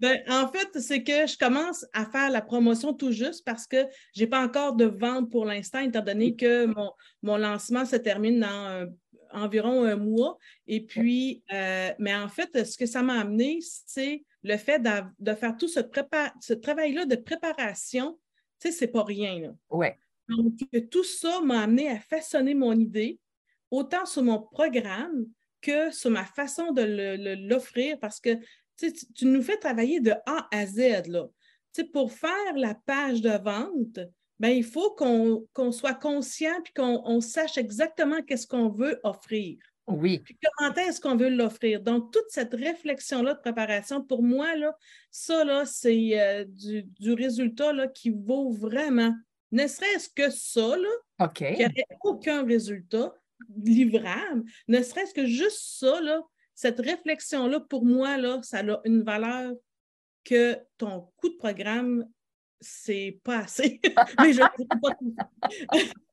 Ben, 0.00 0.20
en 0.28 0.48
fait, 0.48 0.80
c'est 0.80 1.02
que 1.02 1.26
je 1.26 1.36
commence 1.36 1.84
à 1.92 2.06
faire 2.06 2.30
la 2.30 2.40
promotion 2.40 2.94
tout 2.94 3.12
juste 3.12 3.44
parce 3.44 3.66
que 3.66 3.86
je 4.14 4.22
n'ai 4.22 4.26
pas 4.26 4.44
encore 4.44 4.74
de 4.74 4.84
vente 4.84 5.30
pour 5.30 5.44
l'instant, 5.44 5.80
étant 5.80 6.02
donné 6.02 6.36
que 6.36 6.66
mon, 7.22 7.36
lancement 7.36 7.84
se 7.84 7.96
termine 7.96 8.40
dans 8.40 8.88
environ 9.32 9.84
un 9.84 9.96
mois. 9.96 10.38
Et 10.66 10.84
puis, 10.84 11.42
euh, 11.52 11.90
mais 11.98 12.14
en 12.14 12.28
fait, 12.28 12.64
ce 12.64 12.76
que 12.76 12.86
ça 12.86 13.02
m'a 13.02 13.20
amené, 13.20 13.58
c'est 13.60 14.24
le 14.42 14.56
fait 14.56 14.80
de, 14.80 15.34
faire 15.34 15.56
tout 15.56 15.68
ce, 15.68 15.80
ce 16.40 16.54
travail-là 16.54 17.06
de 17.06 17.16
préparation. 17.16 18.18
Tu 18.60 18.68
sais, 18.68 18.76
c'est 18.76 18.88
pas 18.88 19.04
rien. 19.04 19.54
Donc, 20.28 20.54
tout 20.90 21.04
ça 21.04 21.40
m'a 21.40 21.62
amené 21.62 21.90
à 21.90 21.98
façonner 21.98 22.54
mon 22.54 22.72
idée, 22.72 23.18
autant 23.70 24.06
sur 24.06 24.22
mon 24.22 24.40
programme 24.40 25.26
que 25.60 25.90
sur 25.90 26.10
ma 26.10 26.24
façon 26.24 26.72
de 26.72 27.46
l'offrir, 27.48 27.98
parce 27.98 28.20
que 28.20 28.30
tu, 28.78 29.26
nous 29.26 29.42
fais 29.42 29.56
travailler 29.56 30.00
de 30.00 30.12
A 30.26 30.48
à 30.52 30.66
Z. 30.66 31.08
Là. 31.08 31.26
pour 31.92 32.12
faire 32.12 32.54
la 32.56 32.74
page 32.74 33.20
de 33.20 33.30
vente, 33.30 34.00
ben, 34.38 34.50
il 34.50 34.64
faut 34.64 34.90
qu'on 34.92 35.72
soit 35.72 35.94
conscient 35.94 36.54
et 36.64 36.80
qu'on 36.80 37.20
sache 37.20 37.58
exactement 37.58 38.22
qu'est-ce 38.22 38.46
qu'on 38.46 38.68
veut 38.68 39.00
offrir. 39.02 39.58
Oui. 39.88 40.18
Puis 40.18 40.38
comment 40.42 40.74
est-ce 40.74 41.00
qu'on 41.00 41.16
veut 41.16 41.30
l'offrir? 41.30 41.80
Donc, 41.80 42.12
toute 42.12 42.28
cette 42.28 42.52
réflexion-là 42.52 43.34
de 43.34 43.40
préparation, 43.40 44.02
pour 44.02 44.22
moi, 44.22 44.54
là, 44.54 44.76
ça, 45.10 45.44
là, 45.44 45.64
c'est 45.64 46.20
euh, 46.20 46.44
du, 46.46 47.12
résultat 47.14 47.72
là, 47.72 47.88
qui 47.88 48.10
vaut 48.10 48.50
vraiment. 48.50 49.14
Ne 49.50 49.66
serait-ce 49.66 50.10
que 50.10 50.28
ça, 50.28 50.76
là, 50.76 51.28
qui 51.34 51.44
n'aurait 51.44 51.86
aucun 52.02 52.44
résultat 52.44 53.14
livrable, 53.56 54.44
ne 54.68 54.82
serait-ce 54.82 55.14
que 55.14 55.24
juste 55.24 55.78
ça, 55.78 56.00
là, 56.02 56.22
cette 56.58 56.80
réflexion-là, 56.80 57.60
pour 57.60 57.84
moi, 57.84 58.16
là, 58.16 58.40
ça 58.42 58.58
a 58.58 58.80
une 58.84 59.04
valeur 59.04 59.52
que 60.24 60.58
ton 60.76 61.08
coût 61.16 61.28
de 61.28 61.36
programme, 61.36 62.04
c'est 62.60 63.20
pas 63.22 63.42
assez. 63.42 63.80
Mais 64.20 64.32
je 64.32 64.40
pas 64.40 64.94
tout. 64.98 65.14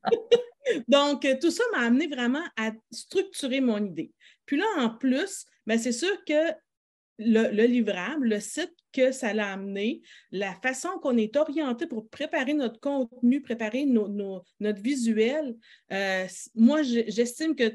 Donc, 0.88 1.28
tout 1.42 1.50
ça 1.50 1.64
m'a 1.72 1.80
amené 1.88 2.06
vraiment 2.06 2.44
à 2.58 2.74
structurer 2.92 3.60
mon 3.60 3.84
idée. 3.84 4.12
Puis 4.46 4.58
là, 4.58 4.66
en 4.78 4.92
plus, 4.92 5.48
ben, 5.66 5.80
c'est 5.80 5.92
sûr 5.92 6.24
que 6.26 6.54
le, 7.18 7.66
livrable, 7.66 8.28
le 8.28 8.40
site 8.40 8.76
que 8.94 9.12
ça 9.12 9.34
l'a 9.34 9.52
amené, 9.52 10.04
la 10.32 10.54
façon 10.62 11.00
qu'on 11.02 11.18
est 11.18 11.38
orienté 11.38 11.88
pour 11.88 12.08
préparer 12.08 12.54
notre 12.54 12.80
contenu, 12.80 13.42
préparer 13.42 13.86
notre 13.86 14.82
visuel. 14.84 15.56
Euh, 15.92 16.28
moi, 16.54 16.84
j'estime 16.84 17.56
que 17.56 17.74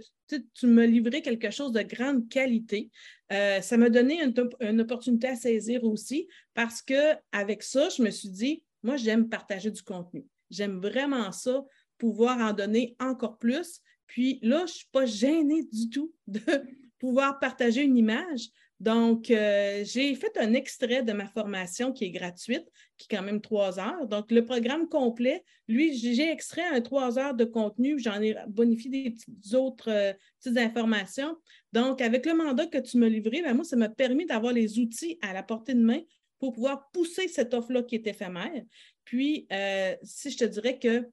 tu, 0.55 0.67
me 0.67 0.85
livrais 0.87 1.23
quelque 1.23 1.51
chose 1.51 1.73
de 1.73 1.83
grande 1.83 2.29
qualité. 2.29 2.91
Euh, 3.33 3.61
ça 3.61 3.77
m'a 3.77 3.91
donné 3.91 4.23
une, 4.23 4.35
une, 4.61 4.81
opportunité 4.81 5.29
à 5.29 5.37
saisir 5.37 5.85
aussi 5.85 6.29
parce 6.55 6.83
qu'avec 6.83 7.63
ça, 7.63 7.89
je 7.89 8.03
me 8.03 8.11
suis 8.11 8.31
dit, 8.31 8.63
moi, 8.83 8.97
j'aime 8.97 9.29
partager 9.29 9.71
du 9.71 9.83
contenu. 9.83 10.25
J'aime 10.51 10.81
vraiment 10.81 11.31
ça, 11.33 11.65
pouvoir 11.99 12.39
en 12.39 12.53
donner 12.53 12.97
encore 12.99 13.39
plus. 13.39 13.81
Puis 14.07 14.41
là, 14.43 14.59
je 14.59 14.63
ne 14.63 14.69
suis 14.69 14.89
pas 14.91 15.07
gênée 15.07 15.63
du 15.73 15.89
tout 15.91 16.13
de 16.27 16.41
pouvoir 16.99 17.39
partager 17.39 17.83
une 17.83 17.97
image 17.97 18.49
donc, 18.81 19.31
euh, 19.31 19.85
j'ai 19.85 20.15
fait 20.15 20.35
un 20.39 20.55
extrait 20.55 21.03
de 21.03 21.13
ma 21.13 21.27
formation 21.27 21.93
qui 21.93 22.07
est 22.07 22.11
gratuite, 22.11 22.67
qui 22.97 23.07
est 23.11 23.17
quand 23.17 23.23
même 23.23 23.43
trois 23.43 23.79
heures. 23.79 24.07
Donc, 24.07 24.31
le 24.31 24.43
programme 24.43 24.89
complet, 24.89 25.45
lui, 25.69 25.95
j'ai 25.95 26.31
extrait 26.31 26.65
un 26.65 26.81
trois 26.81 27.19
heures 27.19 27.35
de 27.35 27.45
contenu, 27.45 27.99
j'en 27.99 28.23
ai 28.23 28.35
bonifié 28.49 29.15
des 29.29 29.55
autres 29.55 29.91
euh, 29.91 30.15
petites 30.41 30.57
informations. 30.57 31.37
Donc, 31.75 32.01
avec 32.01 32.25
le 32.25 32.35
mandat 32.35 32.67
que 32.67 32.79
tu 32.79 32.97
m'as 32.97 33.09
livré, 33.09 33.43
ben, 33.43 33.53
moi, 33.53 33.65
ça 33.65 33.77
m'a 33.77 33.91
permis 33.91 34.25
d'avoir 34.25 34.55
les 34.55 34.79
outils 34.79 35.19
à 35.21 35.35
la 35.35 35.43
portée 35.43 35.75
de 35.75 35.83
main 35.83 36.01
pour 36.39 36.55
pouvoir 36.55 36.91
pousser 36.91 37.29
cette 37.29 37.53
offre-là 37.53 37.83
qui 37.83 37.97
est 37.97 38.07
éphémère. 38.07 38.65
Puis, 39.05 39.47
euh, 39.53 39.95
si 40.03 40.31
je 40.31 40.39
te 40.39 40.45
dirais 40.45 40.79
que 40.79 41.07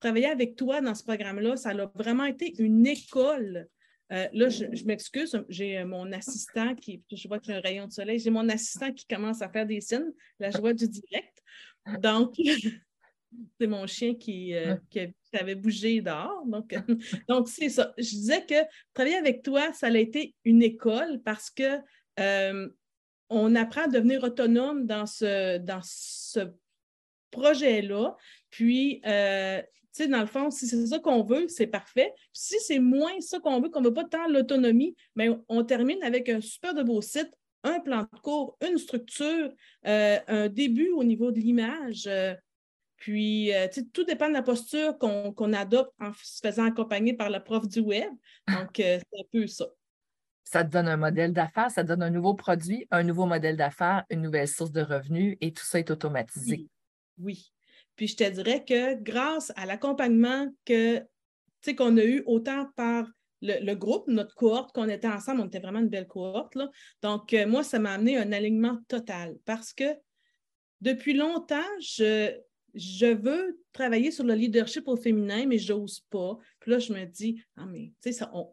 travailler 0.00 0.26
avec 0.26 0.56
toi 0.56 0.80
dans 0.80 0.96
ce 0.96 1.04
programme-là, 1.04 1.56
ça 1.56 1.70
a 1.70 1.86
vraiment 1.94 2.24
été 2.24 2.52
une 2.60 2.84
école 2.84 3.68
euh, 4.12 4.28
là, 4.34 4.48
je, 4.50 4.84
m'excuse, 4.84 5.42
j'ai 5.48 5.78
euh, 5.78 5.86
mon 5.86 6.12
assistant 6.12 6.74
qui, 6.74 7.02
je 7.10 7.28
vois 7.28 7.38
que 7.38 7.46
j'ai 7.46 7.54
un 7.54 7.60
rayon 7.60 7.86
de 7.86 7.92
soleil, 7.92 8.18
j'ai 8.18 8.30
mon 8.30 8.46
assistant 8.50 8.92
qui 8.92 9.06
commence 9.06 9.40
à 9.40 9.48
faire 9.48 9.66
des 9.66 9.80
signes, 9.80 10.12
la 10.38 10.50
joie 10.50 10.74
du 10.74 10.86
direct. 10.86 11.42
Donc, 12.00 12.34
c'est 13.58 13.66
mon 13.66 13.86
chien 13.86 14.14
qui, 14.14 14.54
euh, 14.54 14.76
avait 15.32 15.54
bougé 15.54 16.02
dehors. 16.02 16.44
Donc, 16.44 16.74
donc 17.28 17.48
c'est 17.48 17.70
ça. 17.70 17.94
Je 17.96 18.10
disais 18.10 18.44
que 18.44 18.62
travailler 18.92 19.16
avec 19.16 19.42
toi, 19.42 19.72
ça 19.72 19.86
a 19.86 19.96
été 19.96 20.34
une 20.44 20.62
école 20.62 21.22
parce 21.24 21.50
que 21.50 21.78
on 23.34 23.54
apprend 23.54 23.84
à 23.84 23.88
devenir 23.88 24.22
autonome 24.24 24.86
dans 24.86 25.06
ce, 25.06 25.56
dans 25.56 25.80
ce 25.82 26.52
projet-là. 27.30 28.14
Puis, 28.50 29.00
sais, 29.92 30.08
dans 30.08 30.20
le 30.20 30.26
fond, 30.26 30.50
si 30.50 30.66
c'est 30.66 30.86
ça 30.86 30.98
qu'on 30.98 31.22
veut, 31.22 31.48
c'est 31.48 31.66
parfait. 31.66 32.12
si 32.32 32.58
c'est 32.60 32.78
moins 32.78 33.20
ça 33.20 33.38
qu'on 33.40 33.60
veut, 33.60 33.68
qu'on 33.68 33.80
ne 33.80 33.88
veut 33.88 33.94
pas 33.94 34.04
tant 34.04 34.26
l'autonomie, 34.28 34.96
mais 35.16 35.28
ben, 35.28 35.42
on 35.48 35.64
termine 35.64 36.02
avec 36.02 36.28
un 36.28 36.40
super 36.40 36.74
de 36.74 36.82
beau 36.82 37.00
site, 37.00 37.30
un 37.64 37.80
plan 37.80 38.02
de 38.12 38.18
cours, 38.20 38.56
une 38.66 38.78
structure, 38.78 39.52
euh, 39.86 40.18
un 40.26 40.48
début 40.48 40.90
au 40.90 41.04
niveau 41.04 41.30
de 41.30 41.38
l'image. 41.38 42.06
Euh, 42.06 42.34
puis, 42.96 43.52
euh, 43.52 43.66
tout 43.92 44.04
dépend 44.04 44.28
de 44.28 44.34
la 44.34 44.42
posture 44.42 44.96
qu'on 44.98 45.52
adopte 45.52 45.92
en 46.00 46.12
se 46.12 46.40
faisant 46.40 46.66
accompagner 46.66 47.14
par 47.14 47.30
le 47.30 47.42
prof 47.42 47.66
du 47.66 47.80
web. 47.80 48.08
Donc, 48.48 48.70
c'est 48.76 48.96
un 48.96 49.24
peu 49.32 49.46
ça. 49.46 49.66
Ça 50.44 50.64
te 50.64 50.70
donne 50.70 50.88
un 50.88 50.96
modèle 50.96 51.32
d'affaires, 51.32 51.70
ça 51.70 51.82
te 51.82 51.88
donne 51.88 52.02
un 52.02 52.10
nouveau 52.10 52.34
produit, 52.34 52.86
un 52.90 53.02
nouveau 53.02 53.26
modèle 53.26 53.56
d'affaires, 53.56 54.04
une 54.10 54.22
nouvelle 54.22 54.48
source 54.48 54.70
de 54.70 54.82
revenus 54.82 55.36
et 55.40 55.52
tout 55.52 55.64
ça 55.64 55.78
est 55.78 55.90
automatisé. 55.90 56.68
oui. 57.18 57.52
Puis 57.96 58.08
je 58.08 58.16
te 58.16 58.28
dirais 58.28 58.64
que 58.64 58.94
grâce 58.94 59.52
à 59.56 59.66
l'accompagnement 59.66 60.48
que 60.64 61.02
qu'on 61.76 61.96
a 61.96 62.04
eu 62.04 62.24
autant 62.26 62.66
par 62.76 63.06
le, 63.40 63.74
groupe, 63.74 64.06
notre 64.08 64.34
cohorte, 64.34 64.72
qu'on 64.72 64.88
était 64.88 65.08
ensemble, 65.08 65.40
on 65.40 65.46
était 65.46 65.58
vraiment 65.58 65.80
une 65.80 65.88
belle 65.88 66.06
cohorte. 66.06 66.54
Là. 66.54 66.70
Donc, 67.02 67.32
euh, 67.34 67.46
moi, 67.46 67.64
ça 67.64 67.78
m'a 67.78 67.92
amené 67.92 68.16
un 68.16 68.32
alignement 68.32 68.78
total 68.88 69.36
parce 69.44 69.72
que 69.72 69.84
depuis 70.80 71.14
longtemps, 71.14 71.56
je, 71.80 72.36
je 72.74 73.06
veux 73.06 73.60
travailler 73.72 74.10
sur 74.10 74.24
le 74.24 74.34
leadership 74.34 74.86
au 74.88 74.96
féminin, 74.96 75.46
mais 75.46 75.58
je 75.58 75.72
n'ose 75.72 76.00
pas. 76.10 76.38
Puis 76.60 76.70
là, 76.70 76.78
je 76.78 76.92
me 76.92 77.04
dis, 77.04 77.42
ah, 77.56 77.66
mais 77.66 77.92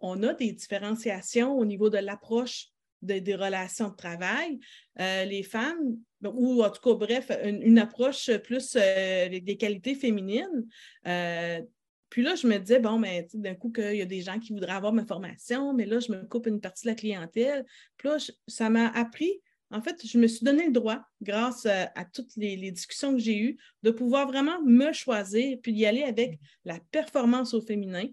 on, 0.01 0.23
a 0.23 0.33
des 0.33 0.51
différenciations 0.53 1.57
au 1.57 1.65
niveau 1.65 1.89
de 1.89 1.97
l'approche 1.97 2.67
des 3.01 3.35
relations 3.35 3.89
de 3.89 3.95
travail. 3.95 4.59
Euh, 4.99 5.23
les 5.25 5.43
femmes, 5.43 5.97
ou 6.23 6.63
en 6.63 6.69
tout 6.69 6.81
cas, 6.81 6.95
bref, 6.95 7.31
une, 7.43 7.79
approche 7.79 8.31
plus 8.37 8.75
euh, 8.75 9.29
des 9.29 9.57
qualités 9.57 9.95
féminines. 9.95 10.67
Euh, 11.07 11.61
puis 12.09 12.23
là, 12.23 12.35
je 12.35 12.47
me 12.47 12.57
disais, 12.57 12.79
bon, 12.79 12.97
mais 12.97 13.27
d'un 13.33 13.55
coup, 13.55 13.71
qu'il 13.71 13.95
y 13.95 14.01
a 14.01 14.05
des 14.05 14.21
gens 14.21 14.39
qui 14.39 14.53
voudraient 14.53 14.73
avoir 14.73 14.93
ma 14.93 15.05
formation, 15.05 15.73
mais 15.73 15.85
là, 15.85 15.99
je 15.99 16.11
me 16.11 16.23
coupe 16.25 16.47
une 16.47 16.59
partie 16.59 16.85
de 16.85 16.91
la 16.91 16.95
clientèle. 16.95 17.65
Puis 17.97 18.09
là, 18.09 18.17
ça 18.47 18.69
m'a 18.69 18.87
appris, 18.89 19.41
en 19.71 19.81
fait, 19.81 20.05
je 20.05 20.17
me 20.17 20.27
suis 20.27 20.43
donné 20.43 20.65
le 20.65 20.71
droit, 20.71 21.01
grâce 21.21 21.67
à, 21.67 22.05
toutes 22.11 22.35
les, 22.35 22.55
les, 22.55 22.71
discussions 22.71 23.13
que 23.13 23.19
j'ai 23.19 23.37
eues, 23.37 23.57
de 23.83 23.91
pouvoir 23.91 24.27
vraiment 24.27 24.59
me 24.63 24.91
choisir, 24.91 25.57
puis 25.61 25.73
d'y 25.73 25.85
aller 25.85 26.03
avec 26.03 26.39
la 26.65 26.79
performance 26.91 27.53
au 27.53 27.61
féminin, 27.61 28.07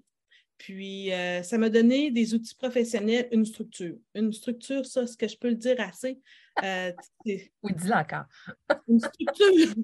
Puis, 0.59 1.13
euh, 1.13 1.43
ça 1.43 1.59
m'a 1.59 1.69
donné 1.69 2.11
des 2.11 2.35
outils 2.35 2.55
professionnels, 2.55 3.29
une 3.31 3.45
structure. 3.45 3.97
Une 4.15 4.33
structure, 4.33 4.87
ça, 4.87 5.07
ce 5.07 5.17
que 5.17 5.29
je 5.29 5.37
peux 5.37 5.49
le 5.49 5.57
dire 5.57 5.77
assez. 5.79 6.19
Euh, 6.65 6.93
oui, 7.27 7.75
dis-le 7.77 7.95
encore. 7.95 8.25
une 8.89 9.01
structure. 9.01 9.75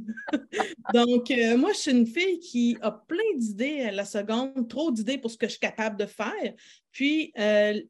Donc, 0.94 1.30
euh, 1.30 1.56
moi, 1.58 1.72
je 1.72 1.78
suis 1.78 1.90
une 1.90 2.06
fille 2.06 2.38
qui 2.38 2.78
a 2.80 2.90
plein 2.90 3.36
d'idées 3.36 3.82
à 3.82 3.92
la 3.92 4.06
seconde, 4.06 4.68
trop 4.68 4.90
d'idées 4.90 5.18
pour 5.18 5.30
ce 5.30 5.36
que 5.36 5.46
je 5.46 5.52
suis 5.52 5.60
capable 5.60 5.98
de 5.98 6.06
faire. 6.06 6.54
Puis, 6.90 7.32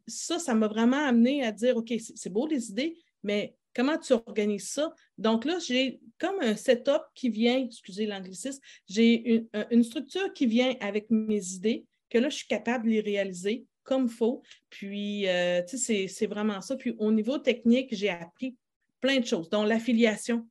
ça, 0.06 0.38
ça 0.38 0.54
m'a 0.54 0.66
vraiment 0.66 1.06
amené 1.06 1.44
à 1.44 1.52
dire, 1.52 1.76
OK, 1.76 1.92
c'est 1.98 2.30
beau 2.30 2.46
les 2.46 2.70
idées, 2.70 2.96
mais 3.22 3.54
comment 3.74 3.98
tu 3.98 4.12
organises 4.12 4.70
ça? 4.70 4.94
Donc 5.18 5.44
là, 5.44 5.58
j'ai 5.58 6.00
comme 6.18 6.40
un 6.40 6.56
setup 6.56 7.02
qui 7.14 7.28
vient, 7.28 7.64
excusez 7.64 8.06
l'anglicisme, 8.06 8.60
j'ai 8.88 9.46
une, 9.70 9.82
structure 9.82 10.32
qui 10.32 10.46
vient 10.46 10.74
avec 10.80 11.10
mes 11.10 11.52
idées, 11.52 11.86
que 12.12 12.19
là, 12.19 12.28
je 12.28 12.37
suis 12.37 12.47
capable 12.47 12.85
de 12.85 12.90
les 12.90 13.00
réaliser 13.00 13.64
comme 13.85 14.04
il 14.04 14.12
faut. 14.12 14.42
Puis, 14.69 15.26
euh, 15.28 15.62
tu 15.66 15.78
sais, 15.78 16.07
c'est 16.07 16.26
vraiment 16.26 16.61
ça. 16.61 16.76
Puis, 16.76 16.95
au 16.99 17.11
niveau 17.11 17.38
technique, 17.38 17.88
j'ai 17.95 18.11
appris 18.11 18.57
plein 19.00 19.19
de 19.19 19.25
choses, 19.25 19.49
dont 19.49 19.64
l'affiliation. 19.64 20.47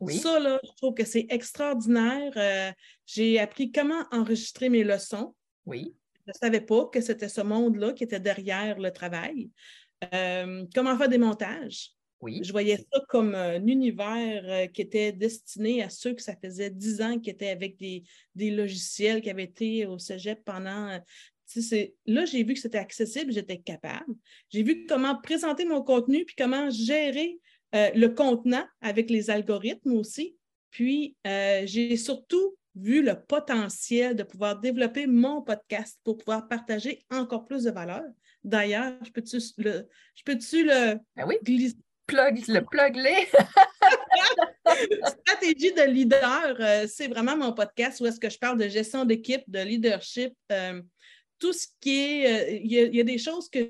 Oui. 0.00 0.18
Ça, 0.18 0.38
là, 0.40 0.60
je 0.62 0.70
trouve 0.76 0.94
que 0.94 1.04
c'est 1.04 1.26
extraordinaire. 1.30 2.32
Euh, 2.36 2.72
j'ai 3.06 3.38
appris 3.38 3.70
comment 3.70 4.04
enregistrer 4.10 4.68
mes 4.68 4.84
leçons. 4.84 5.34
Oui. 5.66 5.94
Je 6.26 6.32
ne 6.32 6.34
savais 6.34 6.60
pas 6.60 6.86
que 6.86 7.00
c'était 7.00 7.28
ce 7.28 7.40
monde-là 7.40 7.92
qui 7.92 8.04
était 8.04 8.20
derrière 8.20 8.78
le 8.78 8.90
travail. 8.90 9.50
Euh, 10.12 10.64
comment 10.74 10.96
faire 10.98 11.08
des 11.08 11.18
montages. 11.18 11.92
Oui. 12.20 12.40
Je 12.42 12.50
voyais 12.50 12.76
ça 12.76 13.00
comme 13.08 13.34
un 13.34 13.64
univers 13.66 14.70
qui 14.72 14.82
était 14.82 15.12
destiné 15.12 15.82
à 15.82 15.88
ceux 15.88 16.14
que 16.14 16.22
ça 16.22 16.34
faisait 16.36 16.70
dix 16.70 17.00
ans 17.00 17.18
qui 17.18 17.30
étaient 17.30 17.50
avec 17.50 17.76
des, 17.76 18.02
logiciels 18.36 19.20
qui 19.20 19.30
avaient 19.30 19.44
été 19.44 19.86
au 19.86 19.98
cégep 19.98 20.44
pendant. 20.44 20.98
Là, 22.06 22.24
j'ai 22.24 22.42
vu 22.42 22.54
que 22.54 22.60
c'était 22.60 22.78
accessible, 22.78 23.32
j'étais 23.32 23.58
capable. 23.58 24.14
J'ai 24.50 24.62
vu 24.62 24.84
comment 24.86 25.16
présenter 25.20 25.64
mon 25.64 25.82
contenu, 25.82 26.24
puis 26.24 26.34
comment 26.36 26.70
gérer 26.70 27.38
le 27.72 28.08
contenant 28.08 28.66
avec 28.80 29.10
les 29.10 29.30
algorithmes 29.30 29.92
aussi. 29.92 30.36
Puis, 30.70 31.16
j'ai 31.24 31.96
surtout 31.96 32.56
vu 32.74 33.02
le 33.02 33.14
potentiel 33.20 34.14
de 34.14 34.22
pouvoir 34.22 34.58
développer 34.58 35.06
mon 35.06 35.42
podcast 35.42 35.98
pour 36.04 36.18
pouvoir 36.18 36.48
partager 36.48 37.04
encore 37.10 37.44
plus 37.44 37.64
de 37.64 37.70
valeur. 37.70 38.04
D'ailleurs, 38.44 38.94
je 39.04 39.10
peux-tu 39.10 39.38
le, 39.58 39.88
je 40.14 40.22
peux 40.24 40.34
le 40.34 40.94
ben 41.16 41.26
oui 41.26 41.36
plug, 42.08 42.48
le 42.48 42.64
plug-les. 42.64 43.28
Stratégie 45.06 45.72
de 45.72 45.88
leader, 45.88 46.56
euh, 46.58 46.86
c'est 46.88 47.06
vraiment 47.06 47.36
mon 47.36 47.52
podcast 47.52 48.00
où 48.00 48.06
est-ce 48.06 48.18
que 48.18 48.30
je 48.30 48.38
parle 48.38 48.58
de 48.58 48.68
gestion 48.68 49.04
d'équipe, 49.04 49.42
de 49.46 49.60
leadership, 49.60 50.32
euh, 50.50 50.82
tout 51.38 51.52
ce 51.52 51.66
qui 51.80 52.00
est. 52.00 52.26
Euh, 52.26 52.58
il 52.62 52.72
y, 52.72 53.00
a 53.00 53.04
des 53.04 53.18
choses 53.18 53.48
que 53.48 53.68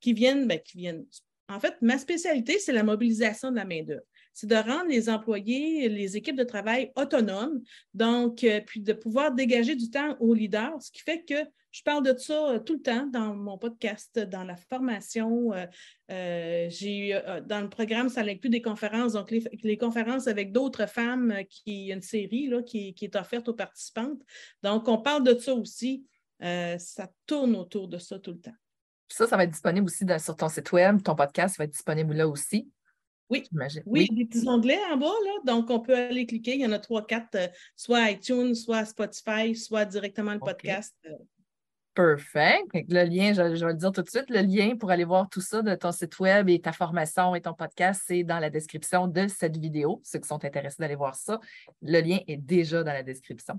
qui 0.00 0.12
viennent, 0.12 0.46
ben, 0.46 0.58
qui 0.58 0.78
viennent. 0.78 1.06
En 1.48 1.60
fait, 1.60 1.74
ma 1.80 1.96
spécialité, 1.96 2.58
c'est 2.58 2.72
la 2.72 2.82
mobilisation 2.82 3.50
de 3.50 3.56
la 3.56 3.64
main-d'œuvre 3.64 4.02
c'est 4.38 4.48
de 4.48 4.54
rendre 4.54 4.88
les 4.90 5.08
employés, 5.08 5.88
les 5.88 6.18
équipes 6.18 6.36
de 6.36 6.44
travail 6.44 6.92
autonomes, 6.94 7.62
donc, 7.94 8.44
puis 8.66 8.82
de 8.82 8.92
pouvoir 8.92 9.32
dégager 9.32 9.74
du 9.76 9.88
temps 9.88 10.14
aux 10.20 10.34
leaders, 10.34 10.76
ce 10.82 10.90
qui 10.90 11.00
fait 11.00 11.24
que 11.26 11.42
je 11.76 11.82
parle 11.82 12.02
de 12.02 12.16
ça 12.16 12.52
euh, 12.52 12.58
tout 12.58 12.74
le 12.74 12.80
temps 12.80 13.06
dans 13.06 13.34
mon 13.34 13.58
podcast, 13.58 14.18
dans 14.18 14.44
la 14.44 14.56
formation. 14.56 15.52
Euh, 15.52 15.66
euh, 16.10 16.68
j'ai 16.70 17.20
dans 17.44 17.60
le 17.60 17.68
programme, 17.68 18.08
ça 18.08 18.22
inclut 18.22 18.48
des 18.48 18.62
conférences, 18.62 19.12
donc 19.12 19.30
les, 19.30 19.76
conférences 19.76 20.26
avec 20.26 20.52
d'autres 20.52 20.88
femmes, 20.88 21.34
qui 21.50 21.88
une 21.88 22.00
série 22.00 22.48
là, 22.48 22.62
qui, 22.62 22.94
est 22.98 23.16
offerte 23.16 23.48
aux 23.50 23.54
participantes. 23.54 24.22
Donc, 24.62 24.88
on 24.88 24.98
parle 24.98 25.22
de 25.24 25.38
ça 25.38 25.54
aussi. 25.54 26.06
ça 26.40 27.10
tourne 27.26 27.54
autour 27.56 27.88
de 27.88 27.98
ça 27.98 28.18
tout 28.18 28.32
le 28.32 28.40
temps. 28.40 28.56
Ça, 29.08 29.26
ça 29.26 29.36
va 29.36 29.44
être 29.44 29.50
disponible 29.50 29.86
aussi 29.86 30.04
sur 30.18 30.34
ton 30.34 30.48
site 30.48 30.72
web. 30.72 31.02
Ton 31.02 31.14
podcast 31.14 31.58
va 31.58 31.64
être 31.64 31.72
disponible 31.72 32.14
là 32.14 32.26
aussi. 32.26 32.70
Oui, 33.28 33.44
oui, 33.86 34.08
des 34.12 34.24
petits 34.24 34.48
onglets 34.48 34.78
en 34.90 34.96
bas, 34.96 35.06
là. 35.06 35.52
Donc, 35.52 35.68
on 35.68 35.80
peut 35.80 35.96
aller 35.96 36.26
cliquer. 36.26 36.54
Il 36.54 36.60
y 36.60 36.66
en 36.66 36.72
a 36.72 36.78
trois, 36.78 37.04
quatre, 37.04 37.36
soit 37.74 38.12
iTunes, 38.12 38.54
soit 38.54 38.84
Spotify, 38.84 39.54
soit 39.54 39.84
directement 39.84 40.32
le 40.32 40.38
podcast. 40.38 40.96
Perfect. 41.96 42.74
Le 42.90 43.04
lien, 43.04 43.32
je, 43.32 43.40
vais 43.40 43.72
le 43.72 43.74
dire 43.74 43.90
tout 43.90 44.02
de 44.02 44.10
suite, 44.10 44.28
le 44.28 44.42
lien 44.42 44.76
pour 44.76 44.90
aller 44.90 45.04
voir 45.04 45.30
tout 45.30 45.40
ça 45.40 45.62
de 45.62 45.74
ton 45.74 45.92
site 45.92 46.18
web 46.20 46.46
et 46.50 46.60
ta 46.60 46.72
formation 46.72 47.34
et 47.34 47.40
ton 47.40 47.54
podcast, 47.54 48.02
c'est 48.06 48.22
dans 48.22 48.38
la 48.38 48.50
description 48.50 49.08
de 49.08 49.26
cette 49.28 49.56
vidéo. 49.56 50.02
Ceux 50.04 50.18
qui 50.18 50.28
sont 50.28 50.44
intéressés 50.44 50.76
d'aller 50.78 50.94
voir 50.94 51.14
ça, 51.14 51.40
le 51.80 52.00
lien 52.02 52.18
est 52.28 52.36
déjà 52.36 52.84
dans 52.84 52.92
la 52.92 53.02
description. 53.02 53.58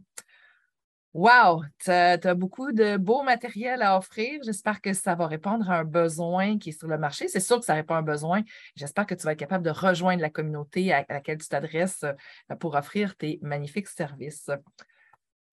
Wow, 1.15 1.63
tu 1.83 1.89
as, 1.89 2.35
beaucoup 2.35 2.71
de 2.71 2.97
beau 2.97 3.23
matériel 3.23 3.81
à 3.81 3.97
offrir. 3.97 4.39
J'espère 4.45 4.81
que 4.81 4.93
ça 4.93 5.15
va 5.15 5.25
répondre 5.25 5.71
à 5.71 5.79
un 5.79 5.83
besoin 5.83 6.59
qui 6.59 6.69
est 6.69 6.77
sur 6.77 6.87
le 6.87 6.99
marché. 6.99 7.27
C'est 7.27 7.39
sûr 7.39 7.57
que 7.57 7.65
ça 7.65 7.73
répond 7.73 7.95
à 7.95 7.97
un 7.97 8.03
besoin. 8.03 8.43
J'espère 8.75 9.07
que 9.07 9.15
tu 9.15 9.23
vas 9.23 9.31
être 9.31 9.39
capable 9.39 9.65
de 9.65 9.71
rejoindre 9.71 10.21
la 10.21 10.29
communauté 10.29 10.93
à 10.93 11.03
laquelle 11.09 11.39
tu 11.39 11.47
t'adresses 11.47 12.03
euh, 12.03 12.55
pour 12.57 12.75
offrir 12.75 13.15
tes 13.15 13.39
magnifiques 13.41 13.87
services. 13.87 14.51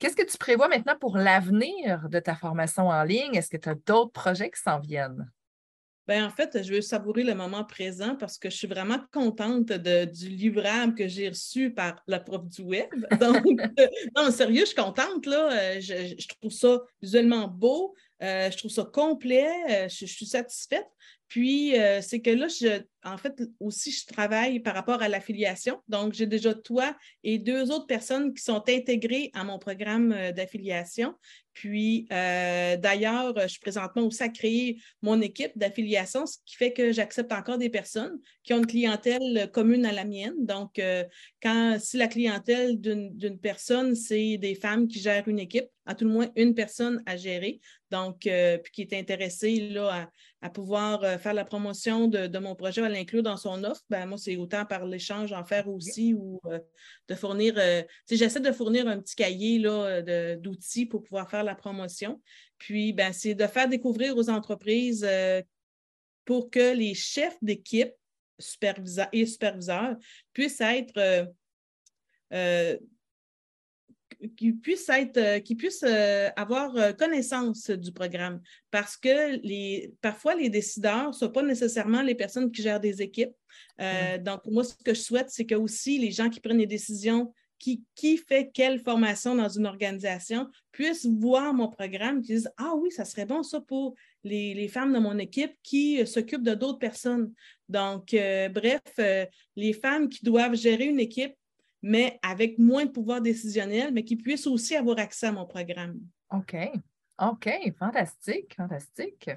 Qu'est-ce 0.04 0.16
que 0.16 0.30
tu 0.30 0.36
prévois 0.36 0.68
maintenant 0.68 0.98
pour 1.00 1.16
l'avenir 1.16 2.10
de 2.10 2.18
ta 2.18 2.34
formation 2.34 2.88
en 2.88 3.04
ligne? 3.04 3.36
Est-ce 3.36 3.48
que 3.48 3.56
tu 3.56 3.70
as 3.70 3.74
d'autres 3.74 4.12
projets 4.12 4.50
qui 4.50 4.60
s'en 4.60 4.78
viennent? 4.78 5.32
Bien, 6.06 6.26
en 6.26 6.30
fait, 6.30 6.62
je 6.62 6.74
veux 6.74 6.82
savourer 6.82 7.22
le 7.22 7.34
moment 7.34 7.64
présent 7.64 8.14
parce 8.14 8.36
que 8.36 8.50
je 8.50 8.54
suis 8.54 8.66
vraiment 8.66 8.98
contente 9.14 9.72
du 9.72 10.28
livrable 10.28 10.94
que 10.94 11.08
j'ai 11.08 11.30
reçu 11.30 11.72
par 11.72 12.02
la 12.06 12.20
prof 12.20 12.46
du 12.46 12.60
web. 12.60 12.90
Donc, 13.18 13.46
euh, 13.46 13.86
non, 14.14 14.30
sérieux, 14.30 14.60
je 14.60 14.66
suis 14.66 14.76
contente. 14.76 15.24
Là. 15.24 15.50
Euh, 15.50 15.80
je, 15.80 16.28
trouve 16.38 16.52
ça 16.52 16.82
visuellement 17.00 17.48
beau, 17.48 17.94
euh, 18.22 18.50
je 18.50 18.58
trouve 18.58 18.70
ça 18.70 18.84
complet, 18.84 19.88
je, 19.88 20.04
suis 20.04 20.26
satisfaite. 20.26 20.86
Puis, 21.28 21.76
c'est 22.02 22.20
que 22.20 22.28
là, 22.28 22.48
je, 22.48 22.82
en 23.04 23.18
fait, 23.18 23.42
aussi, 23.60 23.92
je 23.92 24.06
travaille 24.06 24.60
par 24.60 24.74
rapport 24.74 25.02
à 25.02 25.08
l'affiliation. 25.08 25.80
Donc, 25.88 26.14
j'ai 26.14 26.26
déjà 26.26 26.54
toi 26.54 26.96
et 27.22 27.38
deux 27.38 27.70
autres 27.70 27.86
personnes 27.86 28.32
qui 28.32 28.42
sont 28.42 28.62
intégrées 28.68 29.30
à 29.34 29.44
mon 29.44 29.58
programme 29.58 30.12
euh, 30.12 30.32
d'affiliation. 30.32 31.14
Puis, 31.52 32.08
euh, 32.10 32.76
d'ailleurs, 32.76 33.34
je 33.42 33.46
suis 33.46 33.60
présentement 33.60 34.02
aussi 34.02 34.22
à 34.22 34.28
créer 34.28 34.80
mon 35.02 35.20
équipe 35.20 35.52
d'affiliation, 35.56 36.26
ce 36.26 36.38
qui 36.44 36.56
fait 36.56 36.72
que 36.72 36.90
j'accepte 36.90 37.30
encore 37.30 37.58
des 37.58 37.70
personnes 37.70 38.18
qui 38.42 38.52
ont 38.54 38.58
une 38.58 38.66
clientèle 38.66 39.48
commune 39.52 39.86
à 39.86 39.92
la 39.92 40.04
mienne. 40.04 40.34
Donc, 40.38 40.80
euh, 40.80 41.04
quand, 41.40 41.76
si 41.78 41.96
la 41.96 42.08
clientèle 42.08 42.80
d'une 42.80 43.38
personne, 43.38 43.94
c'est 43.94 44.36
des 44.36 44.56
femmes 44.56 44.88
qui 44.88 44.98
gèrent 44.98 45.28
une 45.28 45.38
équipe, 45.38 45.68
à 45.86 45.94
tout 45.94 46.06
le 46.06 46.10
moins 46.10 46.28
une 46.34 46.54
personne 46.54 47.02
à 47.06 47.16
gérer, 47.16 47.60
donc, 47.90 48.22
puis 48.22 48.72
qui 48.72 48.82
est 48.82 48.94
intéressée 48.94 49.68
là, 49.68 50.10
à, 50.40 50.50
pouvoir 50.50 51.20
faire 51.20 51.34
la 51.34 51.44
promotion 51.44 52.08
de, 52.08 52.26
de 52.26 52.38
mon 52.38 52.54
projet 52.54 52.80
l'inclure 52.94 53.22
dans 53.22 53.36
son 53.36 53.62
offre, 53.64 53.82
ben, 53.90 54.06
moi, 54.06 54.18
c'est 54.18 54.36
autant 54.36 54.64
par 54.64 54.86
l'échange 54.86 55.32
en 55.32 55.44
faire 55.44 55.68
aussi 55.68 56.14
ou 56.14 56.40
euh, 56.46 56.58
de 57.08 57.14
fournir. 57.14 57.54
Euh, 57.58 57.82
j'essaie 58.10 58.40
de 58.40 58.52
fournir 58.52 58.88
un 58.88 59.00
petit 59.00 59.16
cahier 59.16 59.58
d'outils 60.38 60.86
pour 60.86 61.02
pouvoir 61.02 61.30
faire 61.30 61.44
la 61.44 61.54
promotion. 61.54 62.22
Puis, 62.58 62.92
ben, 62.92 63.12
c'est 63.12 63.34
de 63.34 63.46
faire 63.46 63.68
découvrir 63.68 64.16
aux 64.16 64.30
entreprises 64.30 65.04
euh, 65.06 65.42
pour 66.24 66.50
que 66.50 66.74
les 66.74 66.94
chefs 66.94 67.36
d'équipe 67.42 67.92
superviseurs 68.38 69.08
et 69.12 69.26
superviseurs 69.26 69.96
puissent 70.32 70.60
être 70.60 71.28
qui 74.36 74.52
puissent 74.52 74.88
être, 74.88 75.16
euh, 75.16 75.38
qui 75.40 75.54
puissent 75.54 75.84
euh, 75.86 76.28
avoir 76.36 76.76
euh, 76.76 76.92
connaissance 76.92 77.70
du 77.70 77.92
programme. 77.92 78.40
Parce 78.70 78.96
que 78.96 79.36
les, 79.42 79.92
parfois, 80.00 80.34
les 80.34 80.48
décideurs 80.48 81.08
ne 81.08 81.12
sont 81.12 81.30
pas 81.30 81.42
nécessairement 81.42 82.02
les 82.02 82.14
personnes 82.14 82.50
qui 82.50 82.62
gèrent 82.62 82.80
des 82.80 83.02
équipes. 83.02 83.34
Donc, 84.20 84.40
moi, 84.46 84.64
ce 84.64 84.74
que 84.74 84.94
je 84.94 85.00
souhaite, 85.00 85.30
c'est 85.30 85.46
que 85.46 85.54
aussi 85.54 85.98
les 85.98 86.10
gens 86.10 86.28
qui 86.28 86.40
prennent 86.40 86.58
les 86.58 86.66
décisions, 86.66 87.32
qui, 87.58 87.82
qui 87.94 88.16
fait 88.16 88.50
quelle 88.52 88.80
formation 88.80 89.34
dans 89.34 89.48
une 89.48 89.66
organisation, 89.66 90.48
puissent 90.72 91.06
voir 91.06 91.54
mon 91.54 91.68
programme, 91.68 92.20
qui 92.20 92.34
disent 92.34 92.50
Ah 92.56 92.74
oui, 92.76 92.90
ça 92.90 93.04
serait 93.04 93.26
bon 93.26 93.42
ça 93.42 93.60
pour 93.60 93.94
les, 94.24 94.54
les 94.54 94.68
femmes 94.68 94.92
de 94.92 94.98
mon 94.98 95.18
équipe 95.18 95.52
qui 95.62 96.04
s'occupent 96.06 96.42
de 96.42 96.54
d'autres 96.54 96.78
personnes. 96.78 97.32
Donc, 97.68 98.08
bref, 98.10 98.82
les 99.56 99.72
femmes 99.72 100.08
qui 100.08 100.24
doivent 100.24 100.56
gérer 100.56 100.86
une 100.86 101.00
équipe 101.00 101.34
mais 101.86 102.18
avec 102.22 102.58
moins 102.58 102.86
de 102.86 102.90
pouvoir 102.90 103.20
décisionnel, 103.20 103.92
mais 103.92 104.04
qui 104.04 104.16
puissent 104.16 104.46
aussi 104.46 104.74
avoir 104.74 104.98
accès 104.98 105.26
à 105.26 105.32
mon 105.32 105.44
programme. 105.44 106.00
OK. 106.30 106.56
OK, 107.20 107.50
fantastique, 107.78 108.54
fantastique. 108.56 109.30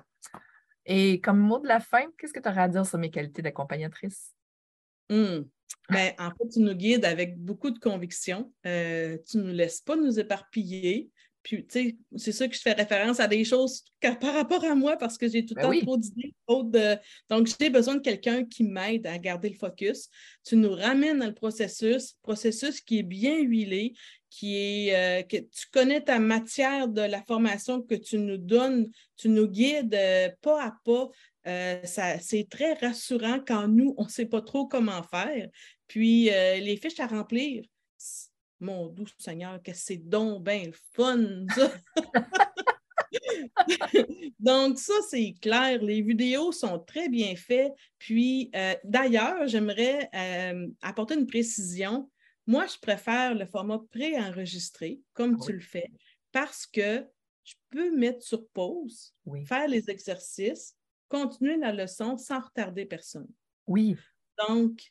Et 0.86 1.20
comme 1.20 1.40
mot 1.40 1.60
de 1.60 1.68
la 1.68 1.82
fin, 1.82 2.06
qu'est-ce 2.18 2.32
que 2.32 2.40
tu 2.40 2.48
aurais 2.48 2.62
à 2.62 2.68
dire 2.70 2.86
sur 2.86 2.98
mes 3.00 3.12
qualités 3.12 3.42
d'accompagnatrice? 3.42 4.34
Hmm. 5.10 5.42
Ben, 5.90 6.14
en 6.18 6.30
fait, 6.30 6.48
tu 6.54 6.62
nous 6.62 6.74
guides 6.74 7.04
avec 7.04 7.38
beaucoup 7.38 7.70
de 7.70 7.80
conviction. 7.80 8.54
Euh, 8.66 9.18
tu 9.30 9.40
ne 9.40 9.44
nous 9.44 9.54
laisses 9.54 9.82
pas 9.82 9.98
nous 9.98 10.18
éparpiller. 10.18 11.12
Puis, 11.48 11.66
tu 11.66 11.80
sais, 11.80 11.98
c'est 12.18 12.34
ça 12.34 12.46
que 12.46 12.54
je 12.54 12.60
fais 12.60 12.74
référence 12.74 13.22
à 13.22 13.28
des 13.30 13.46
choses 13.46 13.86
par 14.20 14.34
rapport 14.34 14.66
à 14.66 14.76
moi 14.76 14.98
parce 14.98 15.18
que 15.18 15.30
j'ai 15.30 15.46
tout 15.46 15.54
le 15.56 15.62
ben 15.62 15.72
temps 15.72 15.86
trop 15.86 15.98
d'idées. 15.98 16.34
De... 16.50 16.98
Donc, 17.30 17.48
j'ai 17.58 17.70
besoin 17.70 17.96
de 17.96 18.02
quelqu'un 18.02 18.44
qui 18.44 18.66
m'aide 18.66 19.08
à 19.08 19.18
garder 19.18 19.48
le 19.48 19.56
focus. 19.56 20.10
Tu 20.46 20.58
nous 20.58 20.74
ramènes 20.74 21.20
dans 21.20 21.26
le 21.26 21.34
processus, 21.34 22.18
processus 22.22 22.82
qui 22.82 23.00
est 23.00 23.04
bien 23.04 23.40
huilé, 23.40 23.94
qui 24.30 24.58
est 24.58 25.26
que 25.30 25.38
tu 25.38 25.68
connais 25.72 26.02
ta 26.02 26.20
matière 26.20 26.90
de 26.90 27.00
la 27.00 27.24
formation 27.24 27.82
que 27.82 27.96
tu 27.96 28.18
nous 28.18 28.38
donnes, 28.38 28.92
tu 29.16 29.30
nous 29.30 29.48
guides 29.48 29.98
pas 30.42 30.62
à 30.62 30.74
pas. 30.84 31.08
c'est 31.86 32.50
très 32.50 32.74
rassurant 32.74 33.40
quand 33.40 33.70
nous, 33.70 33.96
on 33.98 34.04
ne 34.04 34.10
sait 34.10 34.26
pas 34.26 34.42
trop 34.42 34.68
comment 34.68 35.02
faire. 35.04 35.48
Puis 35.88 36.26
les 36.26 36.76
fiches 36.76 37.00
à 37.00 37.08
remplir, 37.08 37.64
mon 38.60 38.88
doux 38.88 39.06
Seigneur, 39.18 39.62
que 39.62 39.74
c'est 39.74 39.98
donc 39.98 40.44
bien 40.44 40.64
le 40.66 40.74
fun, 40.94 41.46
ça! 41.56 41.72
Donc, 44.40 44.78
ça, 44.78 44.94
c'est 45.10 45.36
clair. 45.42 45.82
Les 45.82 46.02
vidéos 46.02 46.52
sont 46.52 46.80
très 46.80 47.10
bien 47.10 47.36
faites. 47.36 47.74
Puis, 47.98 48.50
euh, 48.56 48.76
d'ailleurs, 48.84 49.48
j'aimerais 49.48 50.10
euh, 50.14 50.68
apporter 50.82 51.16
une 51.16 51.28
précision. 51.28 52.10
Moi, 52.46 52.66
je 52.68 52.78
préfère 52.80 53.36
le 53.36 53.46
format 53.46 53.82
préenregistré, 53.92 55.02
comme 55.14 55.38
tu 55.40 55.52
le 55.52 55.60
fais, 55.60 55.92
parce 56.32 56.66
que 56.66 57.06
je 57.44 57.56
peux 57.70 57.96
mettre 57.96 58.24
sur 58.24 58.48
pause, 58.50 59.14
faire 59.46 59.68
les 59.68 59.90
exercices, 59.90 60.76
continuer 61.10 61.58
la 61.58 61.74
leçon 61.74 62.18
sans 62.18 62.40
retarder 62.40 62.86
personne. 62.86 63.28
Oui. 63.68 63.96
Donc, 64.48 64.82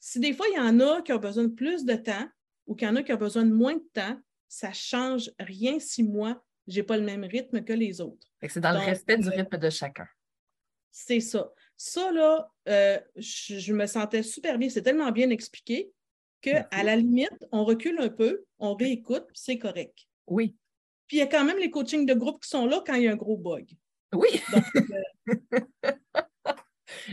si 0.00 0.18
des 0.18 0.32
fois, 0.32 0.46
il 0.50 0.56
y 0.56 0.60
en 0.60 0.80
a 0.80 1.02
qui 1.02 1.12
ont 1.12 1.18
besoin 1.18 1.44
de 1.44 1.54
plus 1.54 1.84
de 1.84 1.94
temps 1.94 2.28
ou 2.66 2.74
qu'il 2.74 2.86
y 2.88 2.90
en 2.90 2.96
a 2.96 3.02
qui 3.02 3.12
ont 3.12 3.18
besoin 3.18 3.44
de 3.44 3.52
moins 3.52 3.74
de 3.74 3.88
temps, 3.92 4.18
ça 4.48 4.68
ne 4.68 4.74
change 4.74 5.30
rien 5.38 5.78
si 5.78 6.02
moi, 6.02 6.42
je 6.66 6.76
n'ai 6.76 6.82
pas 6.82 6.96
le 6.96 7.04
même 7.04 7.24
rythme 7.24 7.62
que 7.62 7.72
les 7.72 8.00
autres. 8.00 8.26
C'est 8.48 8.60
dans 8.60 8.72
le 8.72 8.78
respect 8.78 9.18
du 9.18 9.28
euh, 9.28 9.32
rythme 9.32 9.58
de 9.58 9.70
chacun. 9.70 10.06
C'est 10.90 11.20
ça. 11.20 11.50
Ça, 11.76 12.12
là, 12.12 12.48
euh, 12.68 13.00
je, 13.16 13.72
me 13.72 13.86
sentais 13.86 14.22
super 14.22 14.58
bien. 14.58 14.68
C'est 14.68 14.82
tellement 14.82 15.10
bien 15.10 15.30
expliqué 15.30 15.90
qu'à 16.40 16.68
la 16.70 16.94
limite, 16.94 17.46
on 17.52 17.64
recule 17.64 17.98
un 18.00 18.10
peu, 18.10 18.44
on 18.58 18.74
réécoute, 18.74 19.26
c'est 19.32 19.58
correct. 19.58 20.06
Oui. 20.26 20.56
Puis 21.06 21.16
il 21.16 21.20
y 21.20 21.22
a 21.22 21.26
quand 21.26 21.44
même 21.44 21.58
les 21.58 21.70
coachings 21.70 22.06
de 22.06 22.14
groupe 22.14 22.42
qui 22.42 22.48
sont 22.48 22.66
là 22.66 22.82
quand 22.86 22.94
il 22.94 23.04
y 23.04 23.08
a 23.08 23.12
un 23.12 23.16
gros 23.16 23.36
bug. 23.36 23.66
Oui. 24.14 24.28
Euh, 24.54 25.90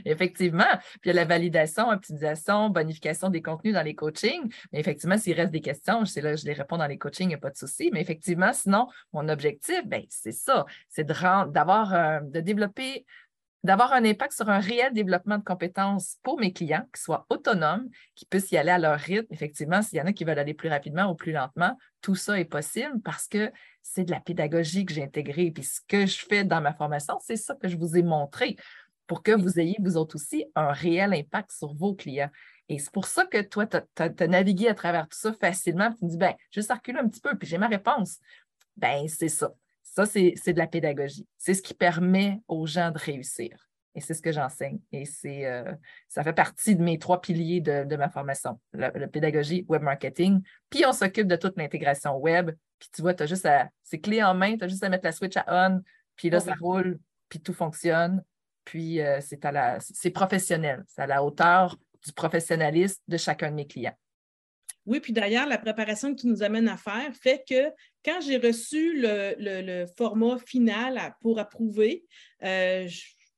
Effectivement. 0.05 0.63
Puis 1.01 1.01
il 1.05 1.07
y 1.09 1.11
a 1.11 1.13
la 1.13 1.25
validation, 1.25 1.89
optimisation, 1.89 2.69
bonification 2.69 3.29
des 3.29 3.41
contenus 3.41 3.73
dans 3.73 3.83
les 3.83 3.95
coachings. 3.95 4.51
Mais 4.71 4.79
effectivement, 4.79 5.17
s'il 5.17 5.33
reste 5.33 5.51
des 5.51 5.61
questions, 5.61 6.05
c'est 6.05 6.21
là 6.21 6.35
je 6.35 6.45
les 6.45 6.53
réponds 6.53 6.77
dans 6.77 6.87
les 6.87 6.97
coachings, 6.97 7.25
il 7.25 7.29
n'y 7.29 7.35
a 7.35 7.39
pas 7.39 7.49
de 7.49 7.57
souci. 7.57 7.89
Mais 7.93 8.01
effectivement, 8.01 8.53
sinon, 8.53 8.87
mon 9.13 9.27
objectif, 9.29 9.85
ben, 9.85 10.03
c'est 10.09 10.31
ça, 10.31 10.65
c'est 10.89 11.05
d'avoir, 11.05 11.93
euh, 11.93 12.19
de 12.21 12.39
développer 12.39 13.05
d'avoir 13.63 13.93
un 13.93 14.03
impact 14.05 14.33
sur 14.33 14.49
un 14.49 14.59
réel 14.59 14.93
développement 14.93 15.37
de 15.37 15.43
compétences 15.43 16.17
pour 16.23 16.39
mes 16.39 16.51
clients, 16.51 16.85
qui 16.93 17.01
soient 17.01 17.25
autonomes, 17.29 17.89
qui 18.15 18.25
puissent 18.25 18.51
y 18.51 18.57
aller 18.57 18.71
à 18.71 18.79
leur 18.79 18.97
rythme. 18.97 19.31
Effectivement, 19.31 19.81
s'il 19.81 19.99
y 19.99 20.01
en 20.01 20.07
a 20.07 20.13
qui 20.13 20.23
veulent 20.23 20.39
aller 20.39 20.53
plus 20.53 20.69
rapidement 20.69 21.11
ou 21.11 21.15
plus 21.15 21.31
lentement, 21.31 21.77
tout 22.01 22.15
ça 22.15 22.39
est 22.39 22.45
possible 22.45 22.99
parce 23.03 23.27
que 23.27 23.51
c'est 23.83 24.03
de 24.03 24.11
la 24.11 24.19
pédagogie 24.19 24.85
que 24.85 24.93
j'ai 24.93 25.03
intégrée. 25.03 25.51
Puis 25.51 25.63
ce 25.63 25.79
que 25.87 26.05
je 26.05 26.25
fais 26.25 26.43
dans 26.43 26.61
ma 26.61 26.73
formation, 26.73 27.19
c'est 27.21 27.35
ça 27.35 27.55
que 27.55 27.67
je 27.67 27.77
vous 27.77 27.95
ai 27.97 28.03
montré 28.03 28.55
pour 29.11 29.23
que 29.23 29.33
vous 29.33 29.59
ayez, 29.59 29.75
vous 29.81 29.97
autres 29.97 30.15
aussi, 30.15 30.45
un 30.55 30.71
réel 30.71 31.13
impact 31.13 31.51
sur 31.51 31.73
vos 31.73 31.93
clients. 31.93 32.29
Et 32.69 32.79
c'est 32.79 32.93
pour 32.93 33.07
ça 33.07 33.25
que 33.25 33.41
toi, 33.41 33.67
tu 33.67 33.77
as, 33.97 34.27
navigué 34.27 34.69
à 34.69 34.73
travers 34.73 35.05
tout 35.09 35.17
ça 35.17 35.33
facilement. 35.33 35.91
Tu 35.91 36.05
me 36.05 36.09
dis, 36.11 36.17
ben, 36.17 36.33
juste 36.49 36.71
reculer 36.71 36.99
un 36.99 37.09
petit 37.09 37.19
peu, 37.19 37.37
puis 37.37 37.45
j'ai 37.45 37.57
ma 37.57 37.67
réponse. 37.67 38.19
Ben, 38.77 39.09
c'est 39.09 39.27
ça. 39.27 39.53
Ça, 39.83 40.05
c'est 40.05 40.53
de 40.53 40.57
la 40.57 40.65
pédagogie. 40.65 41.27
C'est 41.37 41.53
ce 41.53 41.61
qui 41.61 41.73
permet 41.73 42.39
aux 42.47 42.65
gens 42.65 42.89
de 42.89 42.97
réussir. 42.97 43.67
Et 43.95 43.99
c'est 43.99 44.13
ce 44.13 44.21
que 44.21 44.31
j'enseigne. 44.31 44.79
Et 44.93 45.03
c'est, 45.03 45.45
euh, 45.45 45.73
ça 46.07 46.23
fait 46.23 46.31
partie 46.31 46.77
de 46.77 46.81
mes 46.81 46.97
trois 46.97 47.19
piliers 47.19 47.59
de, 47.59 47.97
ma 47.97 48.07
formation, 48.07 48.61
la, 48.71 48.91
pédagogie, 49.09 49.65
web 49.67 49.81
marketing. 49.81 50.41
Puis 50.69 50.85
on 50.85 50.93
s'occupe 50.93 51.27
de 51.27 51.35
toute 51.35 51.57
l'intégration 51.57 52.15
web. 52.15 52.51
Puis 52.79 52.87
tu 52.95 53.01
vois, 53.01 53.13
tu 53.13 53.23
as 53.23 53.25
juste 53.25 53.45
à, 53.45 53.71
c'est 53.83 53.99
clé 53.99 54.23
en 54.23 54.35
main, 54.35 54.55
tu 54.55 54.63
as 54.63 54.69
juste 54.69 54.85
à 54.85 54.87
mettre 54.87 55.03
la 55.03 55.11
switch 55.11 55.35
à 55.35 55.43
on, 55.49 55.81
puis 56.15 56.29
là, 56.29 56.39
ça 56.39 56.53
roule, 56.61 56.97
puis 57.27 57.41
tout 57.41 57.53
fonctionne. 57.53 58.23
Puis 58.65 59.01
euh, 59.01 59.19
c'est 59.21 59.43
à 59.45 59.51
la, 59.51 59.79
c'est 59.79 60.11
professionnel, 60.11 60.83
c'est 60.87 61.01
à 61.01 61.07
la 61.07 61.23
hauteur 61.23 61.77
du 62.05 62.13
professionnalisme 62.13 63.01
de 63.07 63.17
chacun 63.17 63.51
de 63.51 63.55
mes 63.55 63.67
clients. 63.67 63.95
Oui, 64.87 64.99
puis 64.99 65.13
d'ailleurs, 65.13 65.45
la 65.45 65.59
préparation 65.59 66.13
que 66.13 66.21
tu 66.21 66.27
nous 66.27 66.41
amènes 66.41 66.67
à 66.67 66.77
faire 66.77 67.13
fait 67.13 67.43
que 67.47 67.69
quand 68.03 68.19
j'ai 68.21 68.37
reçu 68.37 68.99
le, 68.99 69.85
format 69.95 70.39
final 70.39 71.15
pour 71.21 71.37
approuver, 71.37 72.03
euh, 72.43 72.87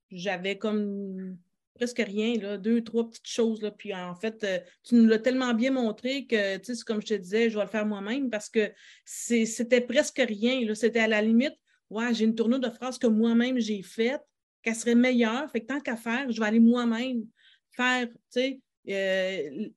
j'avais 0.09 0.57
comme 0.57 1.37
presque 1.73 2.01
rien, 2.05 2.57
deux, 2.57 2.81
trois 2.81 3.09
petites 3.09 3.27
choses. 3.27 3.69
Puis 3.77 3.93
en 3.93 4.15
fait, 4.15 4.43
euh, 4.43 4.59
tu 4.83 4.95
nous 4.95 5.05
l'as 5.05 5.19
tellement 5.19 5.53
bien 5.53 5.71
montré 5.71 6.25
que, 6.25 6.57
tu 6.57 6.75
sais, 6.75 6.83
comme 6.85 7.01
je 7.01 7.07
te 7.07 7.13
disais, 7.15 7.49
je 7.49 7.57
vais 7.57 7.63
le 7.63 7.69
faire 7.69 7.85
moi-même 7.85 8.29
parce 8.29 8.49
que 8.49 8.71
c'était 9.03 9.81
presque 9.81 10.23
rien. 10.25 10.73
C'était 10.75 10.99
à 10.99 11.07
la 11.07 11.21
limite, 11.21 11.55
ouais, 11.89 12.13
j'ai 12.13 12.23
une 12.23 12.35
tournure 12.35 12.59
de 12.59 12.69
phrases 12.69 12.97
que 12.97 13.07
moi-même 13.07 13.59
j'ai 13.59 13.81
faite 13.81 14.21
qu'elle 14.63 14.75
serait 14.75 14.95
meilleure. 14.95 15.49
Fait 15.51 15.61
que 15.61 15.67
tant 15.67 15.79
qu'à 15.79 15.95
faire, 15.95 16.31
je 16.31 16.39
vais 16.39 16.47
aller 16.47 16.59
moi-même 16.59 17.25
faire, 17.71 18.07
tu 18.07 18.13
sais, 18.29 18.59
euh, 18.89 19.67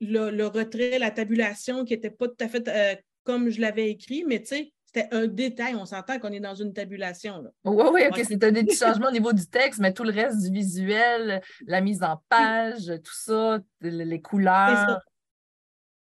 le, 0.00 0.46
retrait, 0.46 0.98
la 0.98 1.10
tabulation 1.10 1.84
qui 1.84 1.94
n'était 1.94 2.10
pas 2.10 2.28
tout 2.28 2.36
à 2.40 2.48
fait 2.48 2.66
euh, 2.68 2.94
comme 3.24 3.50
je 3.50 3.60
l'avais 3.60 3.90
écrit, 3.90 4.24
mais 4.26 4.40
tu 4.40 4.48
sais, 4.48 4.72
c'était 4.86 5.08
un 5.12 5.26
détail. 5.26 5.74
On 5.74 5.84
s'entend 5.84 6.18
qu'on 6.18 6.32
est 6.32 6.40
dans 6.40 6.54
une 6.54 6.72
tabulation. 6.72 7.44
Oui, 7.64 7.84
oui, 7.92 8.02
OK. 8.10 8.24
C'était 8.26 8.52
des 8.52 8.74
changements 8.74 9.08
au 9.08 9.12
niveau 9.12 9.32
du 9.32 9.46
texte, 9.46 9.80
mais 9.80 9.92
tout 9.92 10.04
le 10.04 10.12
reste 10.12 10.42
du 10.42 10.50
visuel, 10.50 11.42
la 11.66 11.80
mise 11.80 12.02
en 12.02 12.22
page, 12.28 12.86
tout 13.04 13.14
ça, 13.14 13.58
les 13.80 14.22
couleurs, 14.22 15.00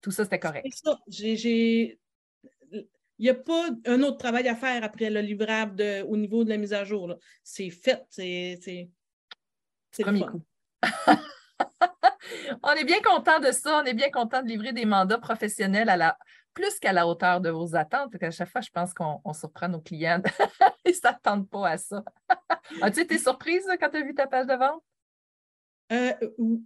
tout 0.01 0.11
ça, 0.11 0.23
c'était 0.23 0.39
correct. 0.39 0.65
C'est 0.71 0.85
ça. 0.85 0.99
N'y 3.23 3.29
a 3.29 3.35
pas 3.35 3.69
un 3.85 4.01
autre 4.03 4.17
travail 4.17 4.47
à 4.47 4.55
faire 4.55 4.83
après 4.83 5.09
le 5.09 5.21
livrable 5.21 5.75
de, 5.75 6.03
au 6.03 6.17
niveau 6.17 6.43
de 6.43 6.49
la 6.49 6.57
mise 6.57 6.73
à 6.73 6.83
jour. 6.83 7.15
C'est 7.43 7.69
fait. 7.69 8.03
C'est 8.09 8.89
premier 9.99 10.25
coup. 10.25 10.43
on 12.63 12.71
est 12.71 12.83
bien 12.83 13.01
content 13.01 13.39
de 13.39 13.51
ça. 13.51 13.81
On 13.81 13.85
est 13.85 13.93
bien 13.93 14.09
content 14.09 14.41
de 14.41 14.47
livrer 14.47 14.73
des 14.73 14.85
mandats 14.85 15.19
professionnels 15.19 15.89
à 15.89 15.97
la, 15.97 16.17
plus 16.53 16.79
qu'à 16.79 16.93
la 16.93 17.07
hauteur 17.07 17.41
de 17.41 17.49
vos 17.49 17.75
attentes. 17.75 18.15
À 18.21 18.31
chaque 18.31 18.49
fois, 18.49 18.61
je 18.61 18.69
pense 18.69 18.93
qu'on 18.93 19.33
surprend 19.33 19.69
nos 19.69 19.81
clients. 19.81 20.21
Ils 20.85 20.89
ne 20.89 20.93
s'attendent 20.93 21.49
pas 21.49 21.69
à 21.69 21.77
ça. 21.77 22.03
As-tu 22.81 23.01
été 23.01 23.17
surprise 23.17 23.67
quand 23.79 23.89
tu 23.89 23.97
as 23.97 24.01
vu 24.01 24.13
ta 24.13 24.27
page 24.27 24.47
de 24.47 24.53
vente? 24.53 24.83
Euh, 25.91 26.13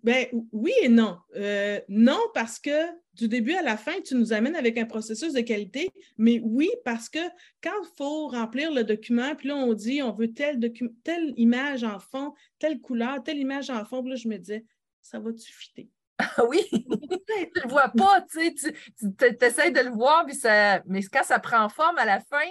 ben, 0.04 0.28
oui 0.52 0.72
et 0.82 0.90
non. 0.90 1.18
Euh, 1.36 1.80
non, 1.90 2.20
parce 2.34 2.60
que 2.60 2.86
du 3.16 3.28
début 3.28 3.54
à 3.54 3.64
la 3.64 3.76
fin, 3.76 4.00
tu 4.02 4.16
nous 4.16 4.34
amènes 4.34 4.56
avec 4.56 4.78
un 4.78 4.86
processus 4.86 5.34
de 5.34 5.42
qualité, 5.42 5.90
mais 6.18 6.40
oui, 6.44 6.70
parce 6.84 7.10
que 7.10 7.20
quand 7.64 7.74
il 7.82 7.90
faut 7.98 8.28
remplir 8.28 8.72
le 8.72 8.84
document, 8.84 9.36
puis 9.36 9.48
là, 9.48 9.56
on 9.56 9.74
dit 9.74 10.04
on 10.04 10.12
veut 10.12 10.32
telle, 10.32 10.60
telle 11.04 11.34
image 11.38 11.84
en 11.84 12.00
fond, 12.00 12.34
telle 12.60 12.80
couleur, 12.82 13.24
telle 13.24 13.38
image 13.38 13.70
en 13.70 13.84
fond, 13.84 14.02
puis 14.02 14.12
là, 14.12 14.16
je 14.16 14.28
me 14.28 14.38
disais, 14.38 14.64
ça 15.02 15.20
va-tu 15.20 15.52
fitter? 15.52 15.90
Ah 16.20 16.46
oui, 16.48 16.62
tu 16.72 16.80
ne 16.80 17.64
le 17.64 17.70
vois 17.70 17.90
pas, 17.90 18.22
tu 18.30 18.56
sais, 18.58 18.74
tu, 19.00 19.46
essaies 19.46 19.72
de 19.72 19.82
le 19.82 19.92
voir, 19.92 20.26
puis 20.26 20.36
ça, 20.36 20.84
mais 20.86 21.02
quand 21.04 21.24
ça 21.24 21.40
prend 21.40 21.68
forme 21.70 21.98
à 21.98 22.06
la 22.06 22.20
fin, 22.20 22.48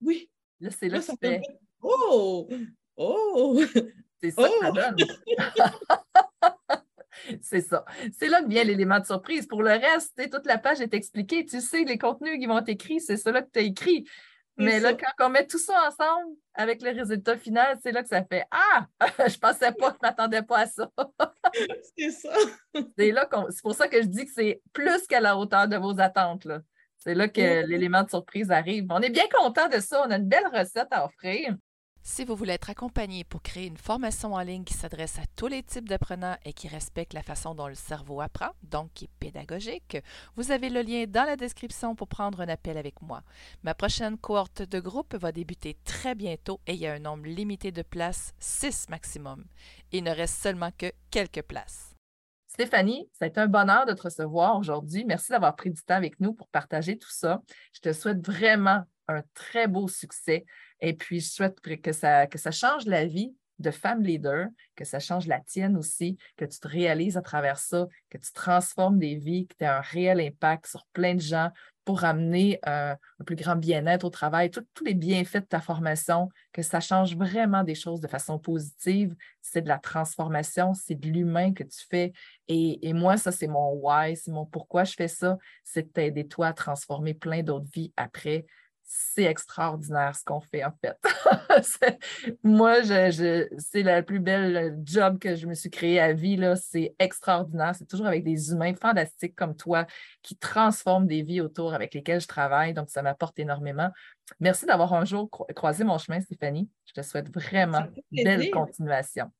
oui. 0.00 0.30
Là, 0.60 0.70
c'est 0.70 0.88
là, 0.88 1.00
que 1.00 1.10
tu 1.10 1.16
fais. 1.20 1.40
Oh! 1.82 2.48
Oh! 2.96 3.60
C'est 4.22 4.30
ça 4.30 4.42
que 4.42 4.48
ça 4.60 4.70
oh! 4.70 4.72
donne. 4.72 4.96
c'est 7.42 7.60
ça. 7.60 7.84
C'est 8.18 8.28
là 8.28 8.42
que 8.42 8.48
vient 8.48 8.64
l'élément 8.64 9.00
de 9.00 9.06
surprise. 9.06 9.46
Pour 9.46 9.62
le 9.62 9.70
reste, 9.70 10.20
toute 10.30 10.46
la 10.46 10.58
page 10.58 10.80
est 10.80 10.94
expliquée. 10.94 11.44
Tu 11.44 11.60
sais, 11.60 11.84
les 11.84 11.98
contenus 11.98 12.38
qui 12.38 12.46
vont 12.46 12.58
être 12.58 12.68
écrits, 12.68 13.00
c'est 13.00 13.16
cela 13.16 13.42
que 13.42 13.50
tu 13.52 13.58
as 13.58 13.62
écrit. 13.62 14.06
Mais 14.58 14.80
là, 14.80 14.92
quand 14.92 15.26
on 15.26 15.30
met 15.30 15.46
tout 15.46 15.58
ça 15.58 15.74
ensemble 15.86 16.34
avec 16.54 16.82
le 16.82 16.90
résultat 16.90 17.36
final, 17.36 17.78
c'est 17.80 17.92
là 17.92 18.02
que 18.02 18.08
ça 18.08 18.24
fait 18.24 18.44
Ah, 18.50 18.86
je 19.28 19.38
pensais 19.38 19.72
pas, 19.72 19.90
je 19.90 19.94
ne 19.94 19.98
m'attendais 20.02 20.42
pas 20.42 20.58
à 20.58 20.66
ça. 20.66 20.90
c'est 21.96 22.10
ça. 22.10 22.34
c'est 22.98 23.12
là 23.12 23.28
c'est 23.50 23.62
pour 23.62 23.74
ça 23.74 23.86
que 23.86 24.02
je 24.02 24.08
dis 24.08 24.26
que 24.26 24.32
c'est 24.34 24.60
plus 24.72 25.06
qu'à 25.06 25.20
la 25.20 25.36
hauteur 25.36 25.68
de 25.68 25.76
vos 25.76 26.00
attentes. 26.00 26.44
Là. 26.44 26.60
C'est 26.98 27.14
là 27.14 27.28
que 27.28 27.64
l'élément 27.66 28.02
de 28.02 28.10
surprise 28.10 28.50
arrive. 28.50 28.86
On 28.90 29.00
est 29.00 29.10
bien 29.10 29.28
content 29.32 29.68
de 29.68 29.78
ça. 29.78 30.02
On 30.04 30.10
a 30.10 30.16
une 30.16 30.28
belle 30.28 30.48
recette 30.52 30.88
à 30.90 31.04
offrir. 31.04 31.56
Si 32.10 32.24
vous 32.24 32.34
voulez 32.34 32.54
être 32.54 32.70
accompagné 32.70 33.22
pour 33.22 33.42
créer 33.42 33.66
une 33.66 33.76
formation 33.76 34.32
en 34.32 34.40
ligne 34.40 34.64
qui 34.64 34.72
s'adresse 34.72 35.18
à 35.18 35.26
tous 35.36 35.46
les 35.46 35.62
types 35.62 35.86
d'apprenants 35.86 36.38
et 36.42 36.54
qui 36.54 36.66
respecte 36.66 37.12
la 37.12 37.22
façon 37.22 37.54
dont 37.54 37.68
le 37.68 37.74
cerveau 37.74 38.22
apprend, 38.22 38.48
donc 38.62 38.90
qui 38.94 39.04
est 39.04 39.10
pédagogique, 39.20 39.98
vous 40.34 40.50
avez 40.50 40.70
le 40.70 40.80
lien 40.80 41.04
dans 41.06 41.24
la 41.24 41.36
description 41.36 41.94
pour 41.94 42.08
prendre 42.08 42.40
un 42.40 42.48
appel 42.48 42.78
avec 42.78 43.02
moi. 43.02 43.22
Ma 43.62 43.74
prochaine 43.74 44.16
cohorte 44.16 44.62
de 44.62 44.80
groupe 44.80 45.14
va 45.16 45.32
débuter 45.32 45.76
très 45.84 46.14
bientôt 46.14 46.60
et 46.66 46.72
il 46.72 46.80
y 46.80 46.86
a 46.86 46.94
un 46.94 46.98
nombre 46.98 47.26
limité 47.26 47.72
de 47.72 47.82
places, 47.82 48.32
6 48.38 48.88
maximum. 48.88 49.44
Il 49.92 50.02
ne 50.02 50.10
reste 50.10 50.42
seulement 50.42 50.70
que 50.76 50.90
quelques 51.10 51.42
places. 51.42 51.94
Stéphanie, 52.48 53.08
été 53.20 53.38
un 53.38 53.48
bonheur 53.48 53.84
de 53.84 53.92
te 53.92 54.02
recevoir 54.02 54.56
aujourd'hui. 54.56 55.04
Merci 55.04 55.30
d'avoir 55.30 55.54
pris 55.54 55.70
du 55.70 55.82
temps 55.82 55.96
avec 55.96 56.18
nous 56.20 56.32
pour 56.32 56.48
partager 56.48 56.96
tout 56.96 57.12
ça. 57.12 57.42
Je 57.74 57.80
te 57.80 57.92
souhaite 57.92 58.26
vraiment 58.26 58.82
un 59.08 59.22
très 59.34 59.66
beau 59.66 59.88
succès. 59.88 60.44
Et 60.80 60.94
puis, 60.94 61.20
je 61.20 61.30
souhaite 61.30 61.60
que 61.60 61.92
ça, 61.92 62.26
que 62.26 62.38
ça 62.38 62.50
change 62.50 62.86
la 62.86 63.04
vie 63.04 63.34
de 63.58 63.70
femme 63.70 64.02
leader, 64.02 64.46
que 64.76 64.84
ça 64.84 65.00
change 65.00 65.26
la 65.26 65.40
tienne 65.40 65.76
aussi, 65.76 66.16
que 66.36 66.44
tu 66.44 66.60
te 66.60 66.68
réalises 66.68 67.16
à 67.16 67.22
travers 67.22 67.58
ça, 67.58 67.88
que 68.08 68.18
tu 68.18 68.32
transformes 68.32 68.98
des 68.98 69.16
vies, 69.16 69.46
que 69.46 69.54
tu 69.58 69.64
as 69.64 69.78
un 69.78 69.80
réel 69.80 70.20
impact 70.20 70.66
sur 70.66 70.86
plein 70.92 71.14
de 71.14 71.20
gens 71.20 71.50
pour 71.84 72.04
amener 72.04 72.60
euh, 72.68 72.94
un 72.94 73.24
plus 73.24 73.34
grand 73.34 73.56
bien-être 73.56 74.04
au 74.04 74.10
travail, 74.10 74.50
tous 74.50 74.84
les 74.84 74.92
bienfaits 74.92 75.38
de 75.40 75.46
ta 75.46 75.60
formation, 75.60 76.28
que 76.52 76.60
ça 76.60 76.80
change 76.80 77.16
vraiment 77.16 77.64
des 77.64 77.74
choses 77.74 78.00
de 78.00 78.08
façon 78.08 78.38
positive. 78.38 79.16
C'est 79.40 79.62
de 79.62 79.68
la 79.68 79.78
transformation, 79.78 80.74
c'est 80.74 80.96
de 80.96 81.08
l'humain 81.08 81.54
que 81.54 81.64
tu 81.64 81.86
fais. 81.88 82.12
Et, 82.46 82.86
et 82.86 82.92
moi, 82.92 83.16
ça, 83.16 83.32
c'est 83.32 83.46
mon 83.46 83.72
why, 83.72 84.14
c'est 84.16 84.30
mon 84.30 84.44
pourquoi 84.44 84.84
je 84.84 84.92
fais 84.92 85.08
ça, 85.08 85.38
c'est 85.64 85.84
de 85.84 85.88
t'aider 85.88 86.28
toi 86.28 86.48
à 86.48 86.52
transformer 86.52 87.14
plein 87.14 87.42
d'autres 87.42 87.70
vies 87.72 87.92
après 87.96 88.44
c'est 88.90 89.24
extraordinaire 89.24 90.16
ce 90.16 90.24
qu'on 90.24 90.40
fait 90.40 90.64
en 90.64 90.72
fait. 90.80 90.96
moi, 92.42 92.80
je, 92.80 93.46
c'est 93.58 93.82
la 93.82 94.02
plus 94.02 94.18
belle 94.18 94.78
job 94.82 95.18
que 95.18 95.36
je 95.36 95.46
me 95.46 95.52
suis 95.52 95.68
créé 95.68 96.00
à 96.00 96.14
vie. 96.14 96.40
C'est 96.56 96.94
extraordinaire. 96.98 97.74
C'est 97.74 97.84
toujours 97.84 98.06
avec 98.06 98.24
des 98.24 98.50
humains 98.50 98.74
fantastiques 98.74 99.36
comme 99.36 99.54
toi 99.54 99.86
qui 100.22 100.36
transforment 100.36 101.06
des 101.06 101.22
vies 101.22 101.42
autour 101.42 101.74
avec 101.74 101.92
lesquelles 101.92 102.22
je 102.22 102.26
travaille. 102.26 102.72
Donc, 102.72 102.88
ça 102.88 103.02
m'apporte 103.02 103.38
énormément. 103.38 103.90
Merci 104.40 104.64
d'avoir 104.64 104.94
un 104.94 105.04
jour 105.04 105.28
croisé 105.30 105.84
mon 105.84 105.98
chemin, 105.98 106.20
Stéphanie. 106.20 106.70
Je 106.86 106.94
te 106.94 107.02
souhaite 107.02 107.30
vraiment 107.32 107.86
une 108.10 108.24
belle 108.24 108.50
continuation. 108.50 109.30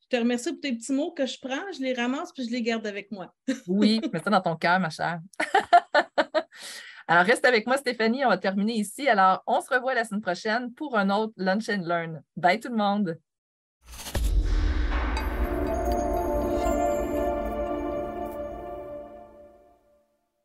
Je 0.00 0.16
te 0.16 0.20
remercie 0.20 0.52
pour 0.52 0.60
tes 0.60 0.72
petits 0.72 0.92
mots 0.92 1.12
que 1.12 1.26
je 1.26 1.38
prends, 1.40 1.70
je 1.72 1.82
les 1.82 1.92
ramasse 1.92 2.32
puis 2.32 2.44
je 2.44 2.50
les 2.50 2.62
garde 2.62 2.86
avec 2.86 3.12
moi. 3.12 3.32
oui, 3.68 4.00
mets 4.12 4.20
ça 4.20 4.30
dans 4.30 4.40
ton 4.40 4.56
cœur, 4.56 4.80
ma 4.80 4.90
chère. 4.90 5.20
Alors, 7.10 7.24
reste 7.24 7.46
avec 7.46 7.66
moi, 7.66 7.78
Stéphanie. 7.78 8.26
On 8.26 8.28
va 8.28 8.36
terminer 8.36 8.74
ici. 8.74 9.08
Alors, 9.08 9.42
on 9.46 9.62
se 9.62 9.72
revoit 9.72 9.94
la 9.94 10.04
semaine 10.04 10.20
prochaine 10.20 10.74
pour 10.74 10.96
un 10.98 11.08
autre 11.08 11.32
Lunch 11.38 11.70
and 11.70 11.82
Learn. 11.86 12.22
Bye 12.36 12.60
tout 12.60 12.68
le 12.68 12.76
monde. 12.76 13.18